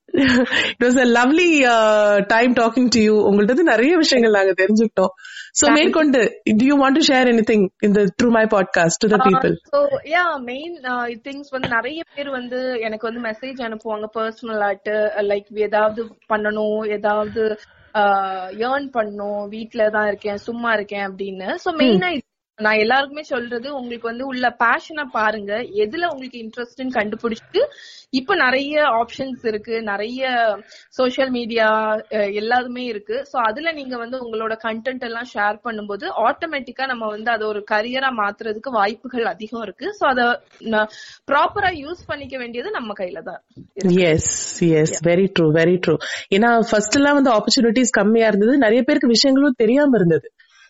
it 0.71 0.83
was 0.83 0.97
a 0.97 1.05
lovely 1.05 1.63
uh, 1.65 2.25
time 2.25 2.53
talking 2.53 2.89
to 2.89 2.99
you. 2.99 3.13
உங்கள்ட்ட 3.13 3.53
நிறைய 3.53 3.97
விஷயங்கள் 3.97 4.31
நாங்க 4.31 4.53
தெரிஞ்சுக்கிட்டோம். 4.63 5.13
So 5.55 5.65
மேற்கொண்டு, 5.69 6.19
do 6.59 6.63
you 6.65 6.75
want 6.75 6.95
to 6.95 7.03
share 7.03 7.25
anything 7.27 7.63
in 7.81 7.91
the 7.93 8.03
through 8.17 8.31
my 8.31 8.45
podcast 8.53 8.95
to 9.03 9.07
the 9.07 9.19
people? 9.25 9.53
So 9.73 9.79
yeah 10.13 10.23
main 10.47 10.73
things 11.25 11.51
வந்து 11.55 11.69
நிறைய 11.75 11.99
பேர் 12.15 12.29
வந்து 12.29 12.59
எனக்கு 12.79 13.07
வந்து 13.09 13.21
மெசேஜ் 13.27 13.59
அனுப்புவாங்க 13.67 14.07
பர்சனல் 14.17 14.63
ஆட்டு 14.69 14.95
லைக் 15.31 15.49
ஏதாவது 15.67 16.03
பண்ணணும் 16.33 16.81
ஏதாவது 16.97 17.43
ஏர்ன் 18.67 18.87
பண்ணணும் 18.97 19.43
வீட்ல 19.47 19.89
தான் 19.97 20.07
இருக்கேன் 20.07 20.41
சும்மா 20.47 20.71
இருக்கேன் 20.73 21.05
அப்படின்னு 21.09 21.49
சோ 21.65 21.71
மெயினா 21.81 22.09
நான் 22.59 22.81
எல்லாருக்குமே 22.81 23.23
சொல்றது 23.23 23.67
உங்களுக்கு 23.77 24.09
வந்து 24.09 24.25
உள்ள 24.31 24.47
பேஷனை 24.63 25.03
பாருங்க. 25.15 25.53
எதுல 25.83 26.09
உங்களுக்கு 26.11 26.37
இன்ட்ரெஸ்ட்னு 26.41 26.95
கண்டுபிடிச்சிட்டு 26.97 27.61
இப்ப 28.19 28.35
நிறைய 28.35 28.73
ஆப்ஷன்ஸ் 28.99 29.43
இருக்கு. 29.51 29.75
நிறைய 29.81 30.23
சோசியல் 30.97 31.31
மீடியா 31.37 31.67
எல்லாருமே 32.41 32.83
இருக்கு. 32.91 33.15
சோ 33.31 33.37
அதுல 33.49 33.71
நீங்க 33.71 33.95
வந்து 33.97 34.17
உங்களோட 34.25 34.55
கண்டென்ட் 34.65 35.05
எல்லாம் 35.09 35.29
ஷேர் 35.33 35.57
பண்ணும்போது 35.65 36.05
ஆட்டோமேட்டிக்கா 36.27 36.87
நம்ம 36.91 37.07
வந்து 37.07 37.31
அதை 37.31 37.47
ஒரு 37.47 37.63
கரியரா 37.71 38.11
மாத்துறதுக்கு 38.21 38.71
வாய்ப்புகள் 38.79 39.31
அதிகம் 39.33 39.65
இருக்கு. 39.67 39.87
சோ 39.99 40.05
அத 40.13 40.21
ப்ராப்பரா 41.31 41.71
யூஸ் 41.83 42.03
பண்ணிக்க 42.07 42.37
வேண்டியது 42.37 42.71
நம்ம 42.77 42.93
கையில 43.01 43.21
தான் 43.23 43.41
yes 44.11 44.31
yes 44.81 44.97
very 45.09 45.27
true 45.37 45.47
very 45.59 45.77
true 45.85 45.97
ஏன்னா 46.37 46.51
ஃபர்ஸ்ட் 46.69 46.99
எல்லாம் 47.01 47.19
வந்து 47.19 47.33
ஆப்பர்ச்சுனிட்டிஸ் 47.37 47.97
கம்மியா 47.99 48.29
இருந்தது. 48.31 48.55
நிறைய 48.57 48.81
பேருக்கு 48.89 49.15
விஷயங்களும் 49.15 49.61
தெரியாம 49.63 49.97
இருந்தது. 50.01 50.27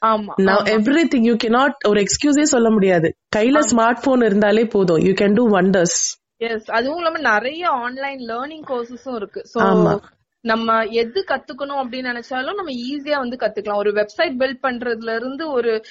ஆமா 0.07 0.33
now 0.41 0.61
everything 0.63 1.23
you 1.23 1.37
cannot 1.43 1.73
ஒரு 1.87 2.01
எக்ஸ்கியூஸே 2.01 2.41
சொல்ல 2.41 2.71
முடியாது. 2.71 3.13
கையில 3.35 3.59
ஸ்மார்ட் 3.71 4.01
போன் 4.03 4.21
இருந்தாலே 4.21 4.65
போதும். 4.65 4.97
You 4.97 5.11
can 5.11 5.33
do 5.33 5.49
wonders 5.49 6.21
yes 6.37 6.71
அதுவும் 6.71 6.97
இல்லாம 6.97 7.19
நிறைய 7.19 7.67
ஆன்லைன் 7.67 8.19
லேர்னிங் 8.19 8.63
கோர்சஸும் 8.67 9.15
இருக்கு. 9.15 9.41
சோ. 9.53 9.99
நம்ம 10.41 10.85
எது 10.85 11.25
கத்துக்கணும் 11.27 11.83
அப்படின்னு 11.83 12.09
நினைச்சாலும் 12.11 12.53
நம்ம 12.53 12.71
ஈஸியா 12.71 13.17
வந்து 13.17 13.37
கத்துக்கலாம். 13.39 13.77
ஒரு 13.77 13.91
வெப்சைட் 13.91 14.35
பில்ட் 14.39 14.57
பண்றதுல 14.63 15.15
இருந்து 15.15 15.51
ஒரு 15.51 15.81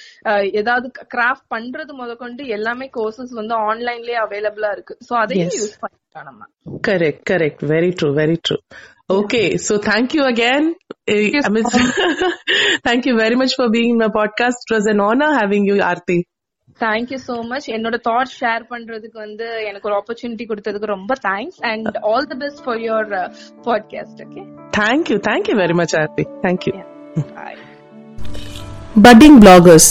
ஏதாவது 0.51 0.91
கிராஃப்ட் 1.13 1.53
பண்றது 1.55 1.93
முதற்கொண்டு 1.93 2.47
எல்லாமே 2.47 2.89
கோர்சஸ் 2.97 3.31
வந்து 3.31 3.73
ஆன்லைன்லயே 3.73 4.15
அவைலபிளா 4.27 4.71
இருக்கு. 4.71 4.97
சோ 5.09 5.17
அதையும். 5.17 5.47
யூஸ் 5.47 5.85
பண்ணிக்கலாம் 5.85 6.23
நம்ம. 6.23 6.45
Correct, 6.87 7.21
correct. 7.29 7.57
Very 7.65 7.91
true, 7.93 8.15
very 8.15 8.37
true. 8.41 8.59
Okay, 9.13 9.55
so 9.55 9.79
thank 9.79 10.09
you 10.13 10.25
mean, 11.07 11.63
thank 12.83 13.05
you 13.05 13.15
very 13.17 13.35
much 13.35 13.55
for 13.55 13.69
being 13.69 13.89
in 13.89 13.97
my 13.97 14.07
podcast. 14.09 14.63
It 14.63 14.73
was 14.73 14.85
an 14.85 14.99
honor 14.99 15.31
having 15.33 15.65
you. 15.65 15.77
Thank you 16.81 17.17
so 17.27 17.33
much 17.47 17.65
என்னோட 17.67 17.95
thought 18.03 18.31
share 18.39 18.63
பண்றதுக்கு 18.69 19.17
வந்து 19.19 19.47
எனக்கு 19.65 19.87
ஒரு 19.89 19.95
opportunity 19.99 20.45
கொடுத்ததுக்கு 20.47 20.85
ரொம்ப 20.85 21.13
thanks 21.23 21.59
and 21.61 21.97
all 22.01 22.25
the 22.27 22.35
best 22.35 22.63
for 22.63 22.77
your 22.77 23.09
podcast 23.65 24.21
okay 24.23 24.43
Thank 24.77 25.11
you, 25.11 25.17
thank 25.27 25.43
you 25.49 25.57
very 25.57 25.75
much, 25.79 25.91
Aarti. 25.99 26.23
Thank 26.41 26.61
you. 26.67 26.75
Bye 27.33 27.59
budding 29.03 29.37
bloggers 29.39 29.89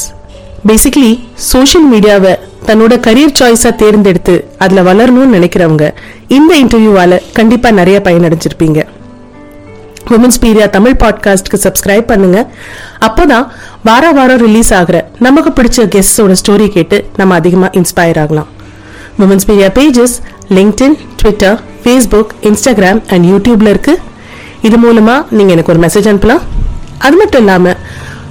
basically 0.66 1.12
social 1.34 1.86
மீடியாவை 1.92 2.32
தன்னோட 2.66 2.96
career 3.06 3.38
சாய்ஸா 3.40 3.74
தேர்ந்தெடுத்து 3.74 4.34
அதுல 4.58 4.82
வளரணும்னு 4.92 5.36
நினைக்கிறவங்க 5.36 5.86
இந்த 6.28 6.54
இன்டர்வியூவால 6.58 7.20
கண்டிப்பா 7.34 7.70
நிறைய 7.70 8.00
பயனடைஞ்சிருப்பீங்க. 8.04 8.80
உமன்ஸ் 10.16 10.40
பீரியா 10.40 10.70
தமிழ் 10.70 10.96
பாட்காஸ்ட்க்கு 10.98 11.58
சப்ஸ்கிரைப் 11.62 12.06
பண்ணுங்க. 12.10 12.38
அப்போதான் 13.06 13.46
வார 13.84 14.12
வாரம் 14.12 14.36
ரிலீஸ் 14.36 14.74
ஆகிற 14.74 15.10
நமக்கு 15.18 15.50
பிடிச்ச 15.50 15.80
கெஸ்டோட 15.94 16.34
ஸ்டோரி 16.42 16.68
கேட்டு 16.68 16.98
நம்ம 17.16 17.34
அதிகமாக 17.34 17.80
இன்ஸ்பயர் 17.80 18.20
ஆகலாம். 18.20 18.48
Womenspiria 19.46 19.70
pages 19.78 20.16
LinkedIn 20.48 20.96
Twitter 21.16 21.60
Facebook 21.84 22.32
Instagram 22.42 23.00
and 23.12 23.26
யூடியூப்ல 23.26 23.68
இருக்கு. 23.74 23.98
இது 24.62 24.76
மூலமா 24.76 25.24
நீங்க 25.30 25.52
எனக்கு 25.52 25.72
ஒரு 25.72 25.80
மெசேஜ் 25.86 26.08
அனுப்பலாம். 26.12 26.42
அது 26.98 27.16
மட்டும் 27.16 27.40
இல்லாம 27.40 27.74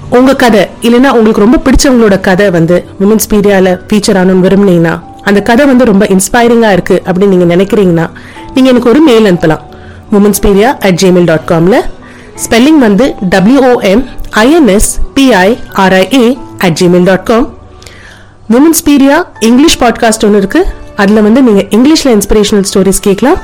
உங்க 0.09 0.35
கதை 0.35 0.67
இல்லைன்னா 0.81 1.09
உங்களுக்கு 1.09 1.45
ரொம்ப 1.45 1.57
பிடிச்சவங்களோட 1.65 2.19
கதை 2.19 2.49
வந்து 2.49 2.85
உமன்ஸ் 2.99 3.29
பீரியால 3.29 3.79
ஃபீச்சர் 3.87 4.17
ஆகணும்னு 4.19 4.45
விரும்புனீங்கன்னா 4.47 5.01
அந்த 5.23 5.41
கதை 5.41 5.65
வந்து 5.65 5.85
ரொம்ப 5.85 6.05
இன்ஸ்பைரிங்காக 6.05 6.77
இருக்குது 6.77 7.03
அப்படின்னு 7.05 7.33
நீங்கள் 7.33 7.51
நினைக்கிறீங்கன்னா 7.57 8.09
நீங்கள் 8.53 8.71
எனக்கு 8.71 8.89
ஒரு 8.89 9.01
மெயில் 9.01 9.29
அனுப்பலாம். 9.31 9.61
உமன்ஸ்பீரியா 10.11 10.63
அட் 10.63 10.99
ஜிமெயில் 11.03 11.23
டாட் 11.23 11.47
காம்ல 11.47 11.75
ஸ்பெல்லிங் 12.45 12.77
வந்து 12.77 13.13
W O M 13.29 14.05
I N S 14.35 14.89
P I R I A 15.15 16.37
at 16.57 16.77
Gmail 16.81 17.03
dot 17.03 17.23
com 17.23 17.53
Womenspiria 18.89 19.23
English 19.39 19.79
podcast 19.79 20.23
ஒன்று 20.23 20.37
இருக்கு. 20.37 20.67
அதில் 20.95 21.21
வந்து 21.21 21.41
நீங்கள் 21.41 21.79
இங்கிலீஷ்ல 21.79 22.07
இன்ஸ்பிரேஷனல் 22.07 22.63
ஸ்டோரிஸ் 22.73 23.01
கேட்கலாம் 23.01 23.37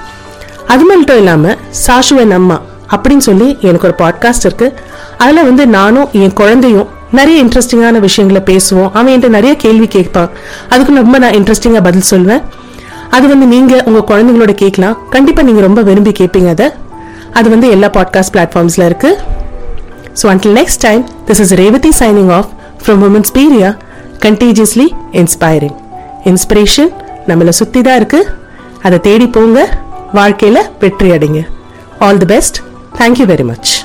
அது 0.68 0.86
மட்டும் 0.86 1.18
இல்லாமல் 1.18 1.58
சாஷுவன் 1.88 2.30
அம்மா 2.30 2.62
அப்படின்னு 2.90 3.18
சொல்லி 3.18 3.58
எனக்கு 3.62 3.88
ஒரு 3.88 3.96
பாட்காஸ்ட் 3.98 4.46
இருக்கு. 4.46 4.74
அதில் 5.18 5.44
வந்து 5.44 5.68
நானும் 5.68 6.10
என் 6.12 6.34
குழந்தையும் 6.34 6.88
நிறைய 7.12 7.44
இன்ட்ரெஸ்டிங்கான 7.44 8.00
விஷயங்களை 8.00 8.56
பேசுவோம். 8.56 8.92
அவன் 8.94 9.14
என்கிட்ட 9.14 9.28
நிறைய 9.28 9.56
கேள்வி 9.56 9.88
கேட்பான். 9.88 10.30
அதுக்கு 10.70 10.96
ரொம்ப 10.96 11.18
நான் 11.18 11.32
இன்ட்ரெஸ்டிங்காக 11.32 11.84
பதில் 11.84 12.02
சொல்வேன். 12.02 12.42
அது 13.10 13.28
வந்து 13.28 13.46
நீங்க 13.46 13.84
உங்க 13.86 14.00
குழந்தைங்களோட 14.10 14.52
கேட்கலாம் 14.52 15.10
கண்டிப்பா 15.10 15.42
நீங்க 15.42 15.62
ரொம்ப 15.62 15.82
விரும்பி 15.82 16.12
கேட்பீங்க 16.12 16.50
அதை. 16.50 16.70
அது 17.34 17.50
வந்து 17.50 17.70
எல்லா 17.70 17.88
பாட்காஸ்ட் 17.88 18.34
பிளாட்ஃபார்ம்ஸ்ல 18.34 18.86
இருக்கு. 18.86 19.18
So 20.22 20.26
until 20.34 20.56
next 20.60 20.80
time 20.80 21.10
this 21.28 21.40
is 21.40 21.54
Revathi 21.54 21.92
signing 22.00 22.32
off 22.32 22.50
from 22.86 23.04
women's 23.08 23.34
பீரியா 23.34 23.78
contagiously 24.20 24.88
inspiring 25.12 25.76
inspiration 26.24 26.94
நம்மளை 27.28 27.50
சுற்றி 27.50 27.82
தான் 27.82 27.96
இருக்கு. 27.96 28.28
அதை 28.82 29.00
தேடி 29.00 29.28
போங்க. 29.28 29.78
வாழ்க்கையில் 30.14 30.64
வெற்றி 30.80 31.12
அடைங்க. 31.12 31.48
All 32.00 32.18
the 32.18 32.26
best 32.26 32.60
thank you 32.98 33.26
very 33.34 33.44
much 33.44 33.77